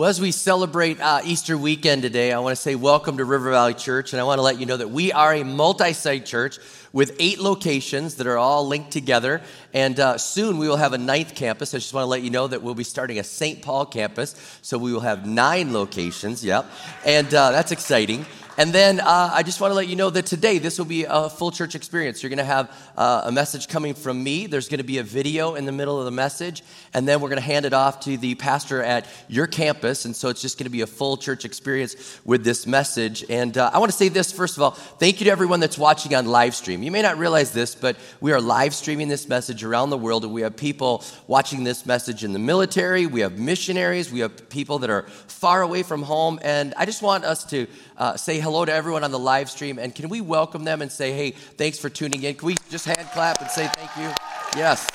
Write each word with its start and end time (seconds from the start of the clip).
Well, 0.00 0.08
as 0.08 0.18
we 0.18 0.32
celebrate 0.32 0.98
uh, 0.98 1.20
Easter 1.26 1.58
weekend 1.58 2.00
today, 2.00 2.32
I 2.32 2.38
want 2.38 2.56
to 2.56 2.62
say 2.62 2.74
welcome 2.74 3.18
to 3.18 3.24
River 3.26 3.50
Valley 3.50 3.74
Church, 3.74 4.14
and 4.14 4.20
I 4.20 4.24
want 4.24 4.38
to 4.38 4.42
let 4.42 4.58
you 4.58 4.64
know 4.64 4.78
that 4.78 4.88
we 4.88 5.12
are 5.12 5.34
a 5.34 5.44
multi 5.44 5.92
site 5.92 6.24
church 6.24 6.58
with 6.94 7.14
eight 7.18 7.38
locations 7.38 8.14
that 8.14 8.26
are 8.26 8.38
all 8.38 8.66
linked 8.66 8.92
together. 8.92 9.42
And 9.74 10.00
uh, 10.00 10.16
soon 10.16 10.56
we 10.56 10.68
will 10.68 10.78
have 10.78 10.94
a 10.94 10.98
ninth 10.98 11.34
campus. 11.34 11.74
I 11.74 11.80
just 11.80 11.92
want 11.92 12.04
to 12.04 12.08
let 12.08 12.22
you 12.22 12.30
know 12.30 12.46
that 12.46 12.62
we'll 12.62 12.74
be 12.74 12.82
starting 12.82 13.18
a 13.18 13.22
St. 13.22 13.60
Paul 13.60 13.84
campus, 13.84 14.34
so 14.62 14.78
we 14.78 14.90
will 14.90 15.00
have 15.00 15.26
nine 15.26 15.74
locations. 15.74 16.42
Yep. 16.42 16.64
And 17.04 17.26
uh, 17.34 17.50
that's 17.50 17.70
exciting. 17.70 18.24
And 18.58 18.72
then 18.72 19.00
uh, 19.00 19.30
I 19.32 19.42
just 19.42 19.60
want 19.60 19.70
to 19.70 19.74
let 19.74 19.88
you 19.88 19.96
know 19.96 20.10
that 20.10 20.26
today 20.26 20.58
this 20.58 20.78
will 20.78 20.84
be 20.84 21.04
a 21.08 21.30
full 21.30 21.50
church 21.50 21.74
experience. 21.74 22.22
You're 22.22 22.30
going 22.30 22.38
to 22.38 22.44
have 22.44 22.70
uh, 22.96 23.22
a 23.24 23.32
message 23.32 23.68
coming 23.68 23.94
from 23.94 24.22
me. 24.22 24.46
There's 24.46 24.68
going 24.68 24.78
to 24.78 24.84
be 24.84 24.98
a 24.98 25.02
video 25.02 25.54
in 25.54 25.64
the 25.64 25.72
middle 25.72 25.98
of 25.98 26.04
the 26.04 26.10
message, 26.10 26.62
and 26.92 27.06
then 27.08 27.20
we're 27.20 27.28
going 27.28 27.40
to 27.40 27.46
hand 27.46 27.64
it 27.64 27.72
off 27.72 28.00
to 28.00 28.16
the 28.16 28.34
pastor 28.34 28.82
at 28.82 29.06
your 29.28 29.46
campus. 29.46 30.04
And 30.04 30.14
so 30.14 30.28
it's 30.28 30.42
just 30.42 30.58
going 30.58 30.64
to 30.64 30.70
be 30.70 30.82
a 30.82 30.86
full 30.86 31.16
church 31.16 31.44
experience 31.44 32.20
with 32.24 32.44
this 32.44 32.66
message. 32.66 33.24
And 33.30 33.56
uh, 33.56 33.70
I 33.72 33.78
want 33.78 33.92
to 33.92 33.96
say 33.96 34.08
this 34.08 34.32
first 34.32 34.56
of 34.56 34.62
all 34.62 34.72
thank 34.72 35.20
you 35.20 35.24
to 35.26 35.30
everyone 35.30 35.60
that's 35.60 35.78
watching 35.78 36.14
on 36.14 36.26
live 36.26 36.54
stream. 36.54 36.82
You 36.82 36.90
may 36.90 37.02
not 37.02 37.18
realize 37.18 37.52
this, 37.52 37.74
but 37.74 37.96
we 38.20 38.32
are 38.32 38.40
live 38.40 38.74
streaming 38.74 39.08
this 39.08 39.28
message 39.28 39.64
around 39.64 39.90
the 39.90 39.98
world, 39.98 40.24
and 40.24 40.32
we 40.32 40.42
have 40.42 40.56
people 40.56 41.04
watching 41.26 41.64
this 41.64 41.86
message 41.86 42.24
in 42.24 42.32
the 42.32 42.38
military, 42.38 43.06
we 43.06 43.20
have 43.20 43.38
missionaries, 43.38 44.10
we 44.10 44.20
have 44.20 44.48
people 44.50 44.80
that 44.80 44.90
are 44.90 45.02
far 45.28 45.62
away 45.62 45.82
from 45.82 46.02
home. 46.02 46.38
And 46.42 46.74
I 46.76 46.84
just 46.84 47.02
want 47.02 47.24
us 47.24 47.44
to 47.44 47.66
uh, 47.96 48.16
hello 48.40 48.64
to 48.64 48.72
everyone 48.72 49.04
on 49.04 49.10
the 49.10 49.18
live 49.18 49.50
stream. 49.50 49.78
And 49.78 49.94
can 49.94 50.08
we 50.08 50.20
welcome 50.20 50.64
them 50.64 50.82
and 50.82 50.90
say, 50.90 51.12
hey, 51.12 51.30
thanks 51.30 51.78
for 51.78 51.88
tuning 51.88 52.22
in? 52.22 52.34
Can 52.34 52.46
we 52.46 52.56
just 52.70 52.86
hand 52.86 53.08
clap 53.12 53.40
and 53.40 53.50
say 53.50 53.68
thank 53.68 53.96
you? 53.96 54.12
Yes. 54.56 54.88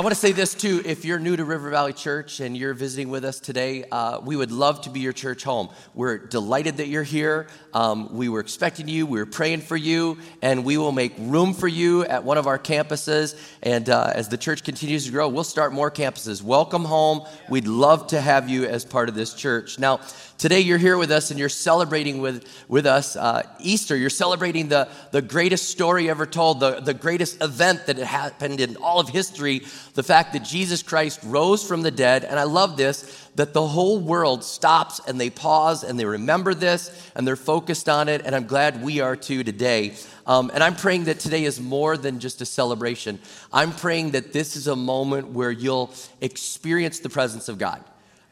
I 0.00 0.02
want 0.02 0.14
to 0.14 0.18
say 0.18 0.32
this 0.32 0.54
too. 0.54 0.80
If 0.86 1.04
you're 1.04 1.18
new 1.18 1.36
to 1.36 1.44
River 1.44 1.68
Valley 1.68 1.92
Church 1.92 2.40
and 2.40 2.56
you're 2.56 2.72
visiting 2.72 3.10
with 3.10 3.22
us 3.22 3.38
today, 3.38 3.84
uh, 3.92 4.18
we 4.20 4.34
would 4.34 4.50
love 4.50 4.80
to 4.84 4.88
be 4.88 5.00
your 5.00 5.12
church 5.12 5.44
home. 5.44 5.68
We're 5.92 6.16
delighted 6.16 6.78
that 6.78 6.88
you're 6.88 7.02
here. 7.02 7.48
Um, 7.74 8.16
we 8.16 8.30
were 8.30 8.40
expecting 8.40 8.88
you, 8.88 9.04
we 9.04 9.18
were 9.18 9.26
praying 9.26 9.60
for 9.60 9.76
you, 9.76 10.16
and 10.40 10.64
we 10.64 10.78
will 10.78 10.92
make 10.92 11.12
room 11.18 11.52
for 11.52 11.68
you 11.68 12.06
at 12.06 12.24
one 12.24 12.38
of 12.38 12.46
our 12.46 12.58
campuses. 12.58 13.38
And 13.62 13.90
uh, 13.90 14.12
as 14.14 14.30
the 14.30 14.38
church 14.38 14.64
continues 14.64 15.04
to 15.04 15.12
grow, 15.12 15.28
we'll 15.28 15.44
start 15.44 15.74
more 15.74 15.90
campuses. 15.90 16.42
Welcome 16.42 16.86
home. 16.86 17.28
We'd 17.50 17.68
love 17.68 18.06
to 18.06 18.22
have 18.22 18.48
you 18.48 18.64
as 18.64 18.86
part 18.86 19.10
of 19.10 19.14
this 19.14 19.34
church. 19.34 19.78
Now, 19.78 20.00
Today 20.40 20.60
you're 20.60 20.78
here 20.78 20.96
with 20.96 21.10
us 21.10 21.30
and 21.30 21.38
you're 21.38 21.50
celebrating 21.50 22.22
with, 22.22 22.46
with 22.66 22.86
us 22.86 23.14
uh, 23.14 23.42
Easter. 23.58 23.94
You're 23.94 24.08
celebrating 24.08 24.68
the, 24.68 24.88
the 25.10 25.20
greatest 25.20 25.68
story 25.68 26.08
ever 26.08 26.24
told, 26.24 26.60
the, 26.60 26.80
the 26.80 26.94
greatest 26.94 27.42
event 27.42 27.84
that 27.84 27.98
happened 27.98 28.58
in 28.58 28.76
all 28.78 29.00
of 29.00 29.10
history, 29.10 29.60
the 29.94 30.02
fact 30.02 30.32
that 30.32 30.44
Jesus 30.44 30.82
Christ 30.82 31.20
rose 31.24 31.66
from 31.66 31.82
the 31.82 31.90
dead. 31.90 32.24
And 32.24 32.38
I 32.38 32.44
love 32.44 32.76
this, 32.76 33.28
that 33.34 33.52
the 33.52 33.66
whole 33.66 33.98
world 33.98 34.44
stops 34.44 35.00
and 35.06 35.20
they 35.20 35.30
pause 35.30 35.84
and 35.84 35.98
they 35.98 36.04
remember 36.04 36.54
this 36.54 37.10
and 37.14 37.26
they're 37.26 37.36
focused 37.36 37.88
on 37.88 38.08
it. 38.08 38.22
And 38.24 38.34
I'm 38.34 38.46
glad 38.46 38.82
we 38.82 39.00
are 39.00 39.16
too 39.16 39.44
today. 39.44 39.94
Um, 40.26 40.50
and 40.54 40.62
I'm 40.62 40.76
praying 40.76 41.04
that 41.04 41.18
today 41.18 41.44
is 41.44 41.60
more 41.60 41.96
than 41.96 42.20
just 42.20 42.40
a 42.40 42.46
celebration. 42.46 43.18
I'm 43.52 43.72
praying 43.72 44.12
that 44.12 44.32
this 44.32 44.56
is 44.56 44.66
a 44.66 44.76
moment 44.76 45.28
where 45.28 45.50
you'll 45.50 45.92
experience 46.20 47.00
the 47.00 47.08
presence 47.08 47.48
of 47.48 47.58
God. 47.58 47.84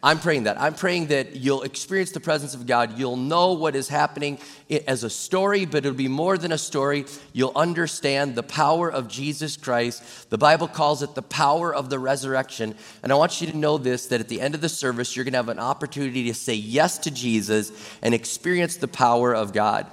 I'm 0.08 0.20
praying 0.20 0.44
that. 0.44 0.58
I'm 0.58 0.72
praying 0.72 1.08
that 1.08 1.36
you'll 1.36 1.64
experience 1.64 2.12
the 2.12 2.18
presence 2.20 2.54
of 2.54 2.66
God. 2.66 2.98
You'll 2.98 3.18
know 3.18 3.52
what 3.52 3.76
is 3.76 3.88
happening 3.88 4.38
as 4.86 5.04
a 5.04 5.10
story, 5.10 5.66
but 5.66 5.84
it'll 5.84 5.92
be 5.92 6.08
more 6.08 6.38
than 6.38 6.50
a 6.50 6.56
story. 6.56 7.04
You'll 7.34 7.52
understand 7.54 8.34
the 8.34 8.42
power 8.42 8.90
of 8.90 9.08
Jesus 9.08 9.58
Christ. 9.58 10.30
The 10.30 10.38
Bible 10.38 10.66
calls 10.66 11.02
it 11.02 11.14
the 11.14 11.20
power 11.20 11.74
of 11.74 11.90
the 11.90 11.98
resurrection. 11.98 12.74
And 13.02 13.12
I 13.12 13.16
want 13.16 13.42
you 13.42 13.48
to 13.48 13.56
know 13.58 13.76
this 13.76 14.06
that 14.06 14.18
at 14.18 14.28
the 14.28 14.40
end 14.40 14.54
of 14.54 14.62
the 14.62 14.70
service, 14.70 15.14
you're 15.14 15.26
going 15.26 15.34
to 15.34 15.40
have 15.40 15.50
an 15.50 15.58
opportunity 15.58 16.24
to 16.24 16.34
say 16.34 16.54
yes 16.54 16.96
to 17.00 17.10
Jesus 17.10 17.70
and 18.00 18.14
experience 18.14 18.78
the 18.78 18.88
power 18.88 19.34
of 19.34 19.52
God. 19.52 19.86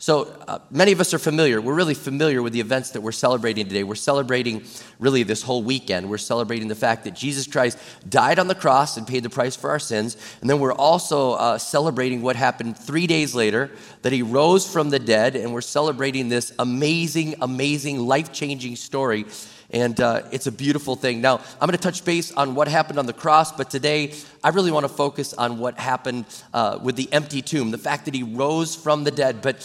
So, 0.00 0.32
uh, 0.46 0.60
many 0.70 0.92
of 0.92 1.00
us 1.00 1.12
are 1.12 1.18
familiar. 1.18 1.60
We're 1.60 1.74
really 1.74 1.94
familiar 1.94 2.40
with 2.40 2.52
the 2.52 2.60
events 2.60 2.90
that 2.90 3.00
we're 3.00 3.10
celebrating 3.10 3.66
today. 3.66 3.82
We're 3.82 3.96
celebrating 3.96 4.62
really 5.00 5.24
this 5.24 5.42
whole 5.42 5.64
weekend. 5.64 6.08
We're 6.08 6.18
celebrating 6.18 6.68
the 6.68 6.76
fact 6.76 7.02
that 7.02 7.16
Jesus 7.16 7.48
Christ 7.48 7.78
died 8.08 8.38
on 8.38 8.46
the 8.46 8.54
cross 8.54 8.96
and 8.96 9.08
paid 9.08 9.24
the 9.24 9.30
price 9.30 9.56
for 9.56 9.70
our 9.70 9.80
sins. 9.80 10.16
And 10.40 10.48
then 10.48 10.60
we're 10.60 10.72
also 10.72 11.32
uh, 11.32 11.58
celebrating 11.58 12.22
what 12.22 12.36
happened 12.36 12.78
three 12.78 13.08
days 13.08 13.34
later 13.34 13.72
that 14.02 14.12
he 14.12 14.22
rose 14.22 14.72
from 14.72 14.90
the 14.90 15.00
dead. 15.00 15.34
And 15.34 15.52
we're 15.52 15.60
celebrating 15.62 16.28
this 16.28 16.52
amazing, 16.60 17.34
amazing, 17.40 17.98
life 17.98 18.32
changing 18.32 18.76
story 18.76 19.26
and 19.70 20.00
uh, 20.00 20.22
it's 20.32 20.46
a 20.46 20.52
beautiful 20.52 20.96
thing. 20.96 21.20
Now, 21.20 21.36
I'm 21.60 21.66
going 21.66 21.72
to 21.72 21.78
touch 21.78 22.04
base 22.04 22.32
on 22.32 22.54
what 22.54 22.68
happened 22.68 22.98
on 22.98 23.04
the 23.04 23.12
cross, 23.12 23.52
but 23.52 23.70
today 23.70 24.14
I 24.42 24.48
really 24.48 24.70
want 24.70 24.84
to 24.84 24.88
focus 24.88 25.34
on 25.34 25.58
what 25.58 25.78
happened 25.78 26.24
uh, 26.54 26.78
with 26.82 26.96
the 26.96 27.12
empty 27.12 27.42
tomb, 27.42 27.70
the 27.70 27.78
fact 27.78 28.06
that 28.06 28.14
he 28.14 28.22
rose 28.22 28.74
from 28.74 29.04
the 29.04 29.10
dead. 29.10 29.42
But 29.42 29.56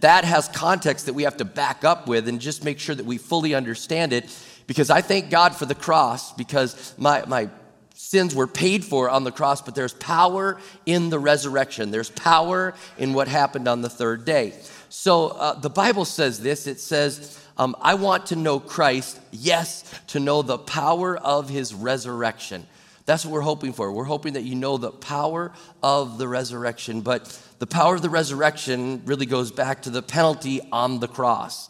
that 0.00 0.24
has 0.24 0.48
context 0.48 1.06
that 1.06 1.14
we 1.14 1.22
have 1.24 1.36
to 1.38 1.44
back 1.44 1.84
up 1.84 2.06
with 2.06 2.28
and 2.28 2.40
just 2.40 2.64
make 2.64 2.78
sure 2.78 2.94
that 2.94 3.06
we 3.06 3.18
fully 3.18 3.54
understand 3.54 4.12
it. 4.12 4.34
Because 4.66 4.90
I 4.90 5.00
thank 5.00 5.30
God 5.30 5.56
for 5.56 5.66
the 5.66 5.74
cross, 5.74 6.32
because 6.32 6.94
my, 6.96 7.24
my 7.26 7.50
sins 7.94 8.34
were 8.34 8.46
paid 8.46 8.84
for 8.84 9.08
on 9.10 9.24
the 9.24 9.32
cross, 9.32 9.62
but 9.62 9.74
there's 9.74 9.94
power 9.94 10.58
in 10.86 11.10
the 11.10 11.18
resurrection. 11.18 11.90
There's 11.90 12.10
power 12.10 12.74
in 12.98 13.12
what 13.12 13.28
happened 13.28 13.68
on 13.68 13.82
the 13.82 13.88
third 13.88 14.24
day. 14.24 14.54
So 14.88 15.28
uh, 15.28 15.58
the 15.58 15.70
Bible 15.70 16.04
says 16.04 16.40
this 16.40 16.66
it 16.66 16.80
says, 16.80 17.38
um, 17.56 17.76
I 17.80 17.94
want 17.94 18.26
to 18.26 18.36
know 18.36 18.60
Christ, 18.60 19.20
yes, 19.30 19.84
to 20.08 20.20
know 20.20 20.42
the 20.42 20.58
power 20.58 21.16
of 21.16 21.48
his 21.48 21.74
resurrection. 21.74 22.66
That's 23.04 23.24
what 23.24 23.32
we're 23.32 23.40
hoping 23.40 23.72
for. 23.72 23.92
We're 23.92 24.04
hoping 24.04 24.34
that 24.34 24.44
you 24.44 24.54
know 24.54 24.76
the 24.76 24.90
power 24.90 25.52
of 25.82 26.18
the 26.18 26.28
resurrection. 26.28 27.00
But 27.00 27.38
the 27.58 27.66
power 27.66 27.94
of 27.94 28.02
the 28.02 28.10
resurrection 28.10 29.02
really 29.04 29.26
goes 29.26 29.50
back 29.50 29.82
to 29.82 29.90
the 29.90 30.02
penalty 30.02 30.60
on 30.70 31.00
the 31.00 31.08
cross. 31.08 31.68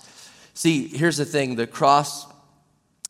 See, 0.54 0.88
here's 0.88 1.16
the 1.16 1.24
thing 1.24 1.56
the 1.56 1.66
cross, 1.66 2.26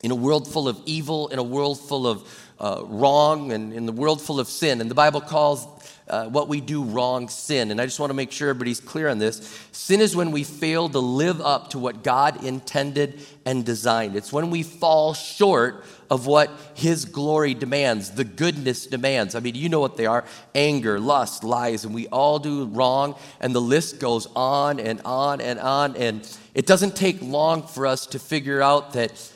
in 0.02 0.10
a 0.10 0.16
world 0.16 0.46
full 0.52 0.68
of 0.68 0.80
evil, 0.86 1.28
in 1.28 1.38
a 1.38 1.42
world 1.42 1.80
full 1.80 2.06
of 2.06 2.28
uh, 2.58 2.82
wrong, 2.84 3.52
and 3.52 3.72
in 3.72 3.86
the 3.86 3.92
world 3.92 4.20
full 4.20 4.40
of 4.40 4.48
sin, 4.48 4.80
and 4.80 4.90
the 4.90 4.94
Bible 4.94 5.20
calls 5.20 5.66
uh, 6.08 6.26
what 6.26 6.48
we 6.48 6.60
do 6.60 6.82
wrong 6.82 7.28
sin. 7.28 7.70
And 7.70 7.80
I 7.80 7.86
just 7.86 7.98
want 7.98 8.10
to 8.10 8.14
make 8.14 8.32
sure 8.32 8.50
everybody's 8.50 8.80
clear 8.80 9.08
on 9.08 9.18
this. 9.18 9.66
Sin 9.72 10.00
is 10.00 10.14
when 10.14 10.30
we 10.30 10.44
fail 10.44 10.88
to 10.90 10.98
live 10.98 11.40
up 11.40 11.70
to 11.70 11.78
what 11.78 12.02
God 12.02 12.44
intended 12.44 13.24
and 13.46 13.64
designed. 13.64 14.16
It's 14.16 14.32
when 14.32 14.50
we 14.50 14.62
fall 14.62 15.14
short 15.14 15.84
of 16.10 16.26
what 16.26 16.50
His 16.74 17.06
glory 17.06 17.54
demands, 17.54 18.10
the 18.10 18.24
goodness 18.24 18.86
demands. 18.86 19.34
I 19.34 19.40
mean, 19.40 19.54
you 19.54 19.70
know 19.70 19.80
what 19.80 19.96
they 19.96 20.04
are 20.04 20.24
anger, 20.54 21.00
lust, 21.00 21.44
lies, 21.44 21.86
and 21.86 21.94
we 21.94 22.08
all 22.08 22.38
do 22.38 22.66
wrong. 22.66 23.14
And 23.40 23.54
the 23.54 23.62
list 23.62 23.98
goes 23.98 24.26
on 24.36 24.78
and 24.80 25.00
on 25.06 25.40
and 25.40 25.58
on. 25.58 25.96
And 25.96 26.28
it 26.54 26.66
doesn't 26.66 26.94
take 26.94 27.22
long 27.22 27.62
for 27.62 27.86
us 27.86 28.06
to 28.08 28.18
figure 28.18 28.60
out 28.60 28.92
that 28.92 29.32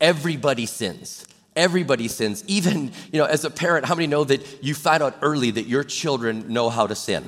everybody 0.00 0.66
sins. 0.66 1.26
Everybody 1.58 2.06
sins. 2.06 2.44
Even, 2.46 2.92
you 3.12 3.18
know, 3.18 3.24
as 3.24 3.44
a 3.44 3.50
parent, 3.50 3.84
how 3.84 3.96
many 3.96 4.06
know 4.06 4.22
that 4.22 4.62
you 4.62 4.74
find 4.74 5.02
out 5.02 5.16
early 5.22 5.50
that 5.50 5.66
your 5.66 5.82
children 5.82 6.52
know 6.52 6.70
how 6.70 6.86
to 6.86 6.94
sin? 6.94 7.24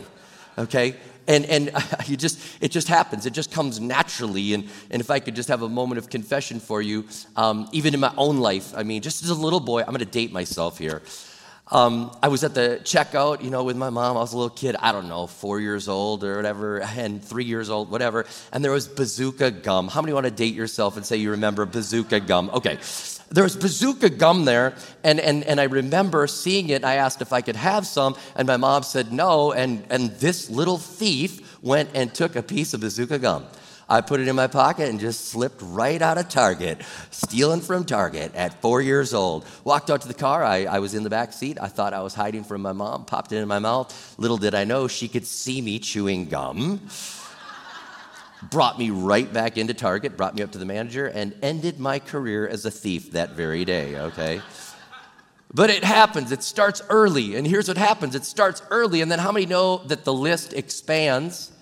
Okay? 0.56 0.94
And, 1.26 1.44
and 1.46 1.72
you 2.06 2.16
just, 2.16 2.40
it 2.60 2.70
just 2.70 2.86
happens. 2.86 3.26
It 3.26 3.32
just 3.32 3.50
comes 3.50 3.80
naturally. 3.80 4.54
And, 4.54 4.68
and 4.92 5.00
if 5.00 5.10
I 5.10 5.18
could 5.18 5.34
just 5.34 5.48
have 5.48 5.62
a 5.62 5.68
moment 5.68 5.98
of 5.98 6.08
confession 6.08 6.60
for 6.60 6.80
you, 6.80 7.06
um, 7.34 7.68
even 7.72 7.92
in 7.92 7.98
my 7.98 8.14
own 8.16 8.38
life, 8.38 8.72
I 8.76 8.84
mean, 8.84 9.02
just 9.02 9.24
as 9.24 9.30
a 9.30 9.34
little 9.34 9.58
boy, 9.58 9.80
I'm 9.80 9.88
going 9.88 9.98
to 9.98 10.04
date 10.04 10.32
myself 10.32 10.78
here. 10.78 11.02
Um, 11.72 12.16
I 12.22 12.28
was 12.28 12.44
at 12.44 12.54
the 12.54 12.80
checkout, 12.84 13.42
you 13.42 13.50
know, 13.50 13.64
with 13.64 13.76
my 13.76 13.90
mom. 13.90 14.16
I 14.16 14.20
was 14.20 14.32
a 14.32 14.36
little 14.36 14.50
kid, 14.50 14.76
I 14.78 14.92
don't 14.92 15.08
know, 15.08 15.26
four 15.26 15.58
years 15.58 15.88
old 15.88 16.22
or 16.22 16.36
whatever, 16.36 16.80
and 16.82 17.22
three 17.22 17.44
years 17.44 17.68
old, 17.68 17.90
whatever. 17.90 18.26
And 18.52 18.64
there 18.64 18.72
was 18.72 18.86
bazooka 18.86 19.50
gum. 19.50 19.88
How 19.88 20.02
many 20.02 20.12
want 20.12 20.26
to 20.26 20.32
date 20.32 20.54
yourself 20.54 20.96
and 20.96 21.04
say 21.04 21.16
you 21.16 21.32
remember 21.32 21.66
bazooka 21.66 22.20
gum? 22.20 22.50
Okay 22.54 22.78
there 23.30 23.44
was 23.44 23.56
bazooka 23.56 24.10
gum 24.10 24.44
there, 24.44 24.74
and, 25.04 25.20
and, 25.20 25.44
and 25.44 25.60
I 25.60 25.64
remember 25.64 26.26
seeing 26.26 26.68
it. 26.68 26.84
I 26.84 26.96
asked 26.96 27.22
if 27.22 27.32
I 27.32 27.40
could 27.40 27.56
have 27.56 27.86
some, 27.86 28.16
and 28.34 28.46
my 28.46 28.56
mom 28.56 28.82
said 28.82 29.12
no. 29.12 29.52
And, 29.52 29.84
and 29.88 30.10
this 30.16 30.50
little 30.50 30.78
thief 30.78 31.62
went 31.62 31.90
and 31.94 32.12
took 32.12 32.34
a 32.34 32.42
piece 32.42 32.74
of 32.74 32.80
bazooka 32.80 33.20
gum. 33.20 33.46
I 33.88 34.00
put 34.02 34.20
it 34.20 34.28
in 34.28 34.36
my 34.36 34.46
pocket 34.46 34.88
and 34.88 35.00
just 35.00 35.30
slipped 35.30 35.60
right 35.62 36.00
out 36.00 36.16
of 36.16 36.28
Target, 36.28 36.80
stealing 37.10 37.60
from 37.60 37.84
Target 37.84 38.34
at 38.36 38.60
four 38.60 38.80
years 38.80 39.12
old. 39.14 39.44
Walked 39.64 39.90
out 39.90 40.02
to 40.02 40.08
the 40.08 40.14
car. 40.14 40.44
I, 40.44 40.64
I 40.64 40.78
was 40.78 40.94
in 40.94 41.02
the 41.02 41.10
back 41.10 41.32
seat. 41.32 41.58
I 41.60 41.66
thought 41.66 41.92
I 41.92 42.00
was 42.00 42.14
hiding 42.14 42.44
from 42.44 42.62
my 42.62 42.72
mom, 42.72 43.04
popped 43.04 43.32
it 43.32 43.38
in 43.38 43.48
my 43.48 43.58
mouth. 43.58 44.14
Little 44.16 44.38
did 44.38 44.54
I 44.54 44.62
know 44.62 44.86
she 44.86 45.08
could 45.08 45.26
see 45.26 45.60
me 45.60 45.80
chewing 45.80 46.26
gum 46.26 46.80
brought 48.42 48.78
me 48.78 48.90
right 48.90 49.30
back 49.32 49.58
into 49.58 49.74
Target, 49.74 50.16
brought 50.16 50.34
me 50.34 50.42
up 50.42 50.52
to 50.52 50.58
the 50.58 50.64
manager, 50.64 51.06
and 51.06 51.34
ended 51.42 51.78
my 51.78 51.98
career 51.98 52.48
as 52.48 52.64
a 52.64 52.70
thief 52.70 53.12
that 53.12 53.30
very 53.30 53.64
day, 53.64 53.96
okay? 53.96 54.40
But 55.52 55.70
it 55.70 55.84
happens. 55.84 56.32
It 56.32 56.42
starts 56.42 56.82
early. 56.88 57.36
And 57.36 57.46
here's 57.46 57.68
what 57.68 57.76
happens 57.76 58.14
it 58.14 58.24
starts 58.24 58.62
early. 58.70 59.00
And 59.02 59.10
then 59.10 59.18
how 59.18 59.32
many 59.32 59.46
know 59.46 59.78
that 59.86 60.04
the 60.04 60.12
list 60.12 60.52
expands? 60.52 61.52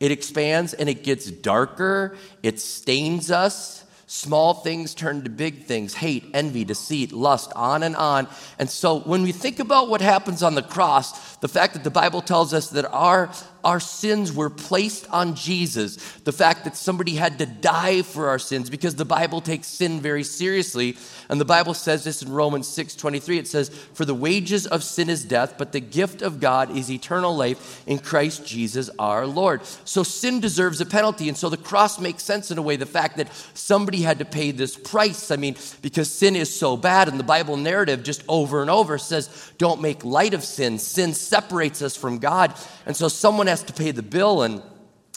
It 0.00 0.10
expands 0.10 0.74
and 0.74 0.88
it 0.88 1.04
gets 1.04 1.30
darker. 1.30 2.16
It 2.42 2.60
stains 2.60 3.30
us 3.30 3.84
Small 4.08 4.54
things 4.54 4.94
turn 4.94 5.24
to 5.24 5.30
big 5.30 5.64
things 5.64 5.94
hate, 5.94 6.26
envy, 6.32 6.64
deceit, 6.64 7.10
lust, 7.10 7.52
on 7.56 7.82
and 7.82 7.96
on. 7.96 8.28
And 8.56 8.70
so 8.70 9.00
when 9.00 9.24
we 9.24 9.32
think 9.32 9.58
about 9.58 9.88
what 9.88 10.00
happens 10.00 10.44
on 10.44 10.54
the 10.54 10.62
cross, 10.62 11.34
the 11.38 11.48
fact 11.48 11.74
that 11.74 11.82
the 11.82 11.90
Bible 11.90 12.22
tells 12.22 12.54
us 12.54 12.70
that 12.70 12.88
our, 12.92 13.30
our 13.64 13.80
sins 13.80 14.32
were 14.32 14.48
placed 14.48 15.10
on 15.10 15.34
Jesus, 15.34 15.96
the 16.24 16.32
fact 16.32 16.64
that 16.64 16.76
somebody 16.76 17.16
had 17.16 17.40
to 17.40 17.46
die 17.46 18.02
for 18.02 18.28
our 18.28 18.38
sins, 18.38 18.70
because 18.70 18.94
the 18.94 19.04
Bible 19.04 19.40
takes 19.40 19.66
sin 19.66 20.00
very 20.00 20.22
seriously. 20.22 20.96
And 21.28 21.40
the 21.40 21.44
Bible 21.44 21.74
says 21.74 22.04
this 22.04 22.22
in 22.22 22.30
Romans 22.30 22.68
6 22.68 22.94
23. 22.94 23.38
It 23.38 23.48
says, 23.48 23.68
For 23.68 24.04
the 24.04 24.14
wages 24.14 24.68
of 24.68 24.84
sin 24.84 25.10
is 25.10 25.24
death, 25.24 25.56
but 25.58 25.72
the 25.72 25.80
gift 25.80 26.22
of 26.22 26.38
God 26.38 26.76
is 26.76 26.90
eternal 26.90 27.36
life 27.36 27.82
in 27.88 27.98
Christ 27.98 28.46
Jesus 28.46 28.88
our 29.00 29.26
Lord. 29.26 29.64
So 29.84 30.04
sin 30.04 30.38
deserves 30.38 30.80
a 30.80 30.86
penalty. 30.86 31.28
And 31.28 31.36
so 31.36 31.48
the 31.48 31.56
cross 31.56 31.98
makes 31.98 32.22
sense 32.22 32.52
in 32.52 32.58
a 32.58 32.62
way. 32.62 32.76
The 32.76 32.86
fact 32.86 33.16
that 33.16 33.32
somebody 33.52 33.95
had 34.02 34.18
to 34.18 34.24
pay 34.24 34.50
this 34.50 34.76
price. 34.76 35.30
I 35.30 35.36
mean, 35.36 35.56
because 35.82 36.10
sin 36.10 36.36
is 36.36 36.54
so 36.54 36.76
bad, 36.76 37.08
and 37.08 37.18
the 37.18 37.24
Bible 37.24 37.56
narrative 37.56 38.02
just 38.02 38.22
over 38.28 38.60
and 38.60 38.70
over 38.70 38.98
says, 38.98 39.52
Don't 39.58 39.80
make 39.80 40.04
light 40.04 40.34
of 40.34 40.44
sin. 40.44 40.78
Sin 40.78 41.14
separates 41.14 41.82
us 41.82 41.96
from 41.96 42.18
God. 42.18 42.54
And 42.86 42.96
so 42.96 43.08
someone 43.08 43.46
has 43.46 43.62
to 43.64 43.72
pay 43.72 43.90
the 43.90 44.02
bill. 44.02 44.42
And 44.42 44.62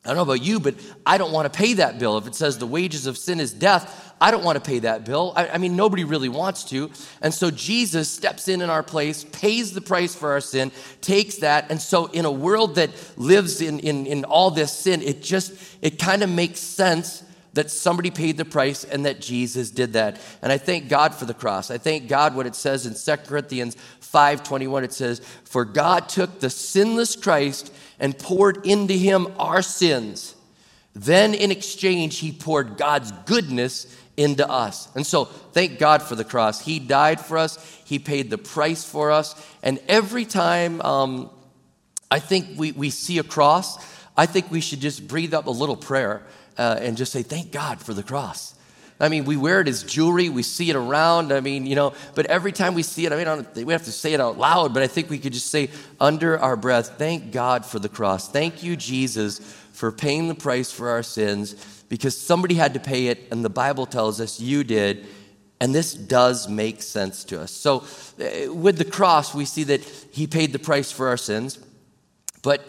I 0.06 0.10
don't 0.10 0.16
know 0.16 0.24
about 0.34 0.42
you, 0.42 0.60
but 0.60 0.76
I 1.06 1.18
don't 1.18 1.32
want 1.32 1.52
to 1.52 1.58
pay 1.58 1.74
that 1.74 2.00
bill. 2.00 2.18
If 2.18 2.26
it 2.26 2.36
says 2.36 2.58
the 2.58 2.66
wages 2.66 3.06
of 3.06 3.18
sin 3.18 3.40
is 3.40 3.52
death, 3.52 4.10
I 4.22 4.32
don't 4.32 4.44
want 4.44 4.56
to 4.56 4.68
pay 4.68 4.80
that 4.80 5.06
bill. 5.06 5.34
I, 5.36 5.50
I, 5.50 5.58
mean, 5.58 5.76
nobody 5.76 6.04
really 6.04 6.30
wants 6.30 6.64
to. 6.66 6.90
And 7.22 7.34
so 7.34 7.52
Jesus 7.52 8.10
steps 8.10 8.48
in 8.48 8.62
in 8.62 8.70
our 8.70 8.84
place, 8.84 9.26
pays 9.26 9.74
the 9.74 9.82
price 9.82 10.16
for 10.16 10.32
our 10.32 10.42
sin, 10.42 10.72
takes 11.02 11.38
that. 11.38 11.70
And 11.70 11.82
so, 11.82 12.08
in 12.08 12.26
a 12.26 12.32
world 12.32 12.76
that 12.76 12.92
lives 13.18 13.62
in, 13.62 13.80
in, 13.80 14.06
in 14.06 14.26
all 14.26 14.52
this 14.52 14.72
sin, 14.72 15.02
it 15.02 15.22
just, 15.22 15.54
it 15.82 16.00
kind 16.00 16.22
of 16.22 16.30
makes 16.30 16.60
sense 16.60 17.24
that 17.54 17.72
somebody 17.72 18.12
paid 18.12 18.38
the 18.38 18.46
price 18.46 18.84
and 18.84 19.06
that 19.06 19.22
Jesus 19.22 19.72
did 19.72 19.94
that. 19.94 20.20
And 20.42 20.52
I 20.52 20.58
thank 20.58 20.88
God 20.88 21.16
for 21.16 21.26
the 21.26 21.34
cross. 21.34 21.72
I 21.72 21.78
thank 21.78 22.08
God 22.08 22.36
what 22.36 22.46
it 22.46 22.56
says 22.56 22.86
in 22.86 22.94
2 22.94 23.28
Corinthians 23.28 23.76
5:21 24.00 24.84
it 24.84 24.94
says, 24.94 25.22
"For 25.44 25.66
God 25.66 26.10
took 26.10 26.40
the 26.40 26.50
sinless 26.50 27.16
Christ 27.16 27.72
and 28.00 28.18
poured 28.18 28.66
into 28.66 28.94
him 28.94 29.28
our 29.38 29.62
sins. 29.62 30.36
Then 30.94 31.34
in 31.34 31.52
exchange 31.52 32.20
he 32.20 32.32
poured 32.32 32.78
God's 32.78 33.12
goodness 33.26 33.88
into 34.16 34.48
us." 34.48 34.88
And 34.96 35.06
so, 35.06 35.26
thank 35.26 35.80
God 35.80 36.02
for 36.04 36.16
the 36.16 36.24
cross. 36.24 36.62
He 36.62 36.80
died 36.80 37.20
for 37.20 37.38
us. 37.38 37.58
He 37.84 38.00
paid 38.00 38.30
the 38.30 38.38
price 38.38 38.84
for 38.84 39.12
us. 39.12 39.36
And 39.64 39.80
every 39.88 40.26
time 40.26 40.82
um, 40.82 41.30
I 42.12 42.20
think 42.20 42.58
we, 42.58 42.72
we 42.72 42.90
see 42.90 43.18
a 43.18 43.24
cross, 43.24 43.78
I 44.16 44.26
think 44.26 44.52
we 44.52 44.62
should 44.62 44.82
just 44.82 45.08
breathe 45.08 45.34
up 45.34 45.48
a 45.48 45.52
little 45.52 45.78
prayer 45.78 46.24
uh, 46.60 46.78
and 46.82 46.98
just 46.98 47.14
say, 47.14 47.24
Thank 47.24 47.52
God 47.52 47.80
for 47.80 47.94
the 47.94 48.04
cross. 48.04 48.54
I 49.00 49.08
mean, 49.08 49.24
we 49.24 49.38
wear 49.38 49.62
it 49.62 49.70
as 49.70 49.82
jewelry, 49.84 50.28
we 50.28 50.44
see 50.44 50.70
it 50.70 50.76
around. 50.76 51.32
I 51.32 51.40
mean, 51.40 51.66
you 51.66 51.74
know, 51.74 51.94
but 52.16 52.26
every 52.26 52.52
time 52.52 52.74
we 52.74 52.84
see 52.84 53.06
it, 53.06 53.14
I 53.14 53.24
mean, 53.24 53.66
we 53.66 53.72
have 53.72 53.86
to 53.86 53.94
say 53.94 54.12
it 54.12 54.20
out 54.20 54.38
loud, 54.38 54.74
but 54.74 54.84
I 54.84 54.88
think 54.88 55.10
we 55.10 55.20
could 55.20 55.32
just 55.32 55.48
say 55.48 55.70
under 56.02 56.38
our 56.38 56.58
breath, 56.58 56.98
Thank 56.98 57.32
God 57.32 57.66
for 57.66 57.80
the 57.80 57.88
cross. 57.88 58.30
Thank 58.30 58.62
you, 58.62 58.76
Jesus, 58.76 59.40
for 59.72 59.92
paying 59.92 60.28
the 60.28 60.36
price 60.36 60.70
for 60.70 60.90
our 60.90 61.02
sins 61.02 61.84
because 61.88 62.20
somebody 62.20 62.56
had 62.56 62.74
to 62.74 62.80
pay 62.82 63.08
it, 63.08 63.20
and 63.32 63.44
the 63.44 63.50
Bible 63.50 63.86
tells 63.86 64.20
us 64.20 64.40
you 64.40 64.66
did. 64.66 65.08
And 65.62 65.76
this 65.76 65.94
does 65.94 66.48
make 66.48 66.82
sense 66.82 67.26
to 67.26 67.42
us. 67.42 67.52
So, 67.52 67.84
uh, 68.20 68.54
with 68.54 68.78
the 68.78 68.86
cross, 68.86 69.36
we 69.36 69.44
see 69.44 69.64
that 69.66 69.82
he 70.12 70.26
paid 70.26 70.54
the 70.54 70.60
price 70.60 70.90
for 70.90 71.10
our 71.10 71.18
sins, 71.18 71.60
but 72.42 72.66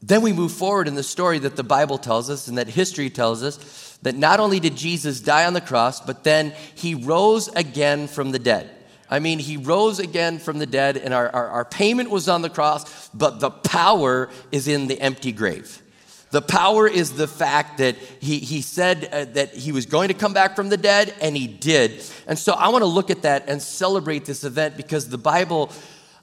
then 0.00 0.22
we 0.22 0.32
move 0.32 0.52
forward 0.52 0.86
in 0.86 0.94
the 0.94 1.02
story 1.02 1.38
that 1.40 1.56
the 1.56 1.64
Bible 1.64 1.98
tells 1.98 2.30
us 2.30 2.46
and 2.46 2.58
that 2.58 2.68
history 2.68 3.10
tells 3.10 3.42
us 3.42 3.98
that 4.02 4.14
not 4.14 4.38
only 4.38 4.60
did 4.60 4.76
Jesus 4.76 5.20
die 5.20 5.44
on 5.44 5.54
the 5.54 5.60
cross, 5.60 6.00
but 6.00 6.22
then 6.22 6.52
he 6.74 6.94
rose 6.94 7.48
again 7.48 8.06
from 8.06 8.30
the 8.30 8.38
dead. 8.38 8.70
I 9.10 9.18
mean, 9.18 9.38
he 9.38 9.56
rose 9.56 9.98
again 9.98 10.38
from 10.38 10.58
the 10.58 10.66
dead, 10.66 10.98
and 10.98 11.14
our, 11.14 11.30
our, 11.30 11.48
our 11.48 11.64
payment 11.64 12.10
was 12.10 12.28
on 12.28 12.42
the 12.42 12.50
cross, 12.50 13.08
but 13.08 13.40
the 13.40 13.50
power 13.50 14.28
is 14.52 14.68
in 14.68 14.86
the 14.86 15.00
empty 15.00 15.32
grave. 15.32 15.82
The 16.30 16.42
power 16.42 16.86
is 16.86 17.14
the 17.14 17.26
fact 17.26 17.78
that 17.78 17.96
he, 17.96 18.38
he 18.38 18.60
said 18.60 19.08
uh, 19.10 19.24
that 19.32 19.54
he 19.54 19.72
was 19.72 19.86
going 19.86 20.08
to 20.08 20.14
come 20.14 20.34
back 20.34 20.54
from 20.54 20.68
the 20.68 20.76
dead, 20.76 21.14
and 21.22 21.34
he 21.34 21.46
did. 21.46 22.04
And 22.26 22.38
so 22.38 22.52
I 22.52 22.68
want 22.68 22.82
to 22.82 22.86
look 22.86 23.10
at 23.10 23.22
that 23.22 23.48
and 23.48 23.62
celebrate 23.62 24.26
this 24.26 24.44
event 24.44 24.76
because 24.76 25.08
the 25.08 25.16
Bible 25.16 25.72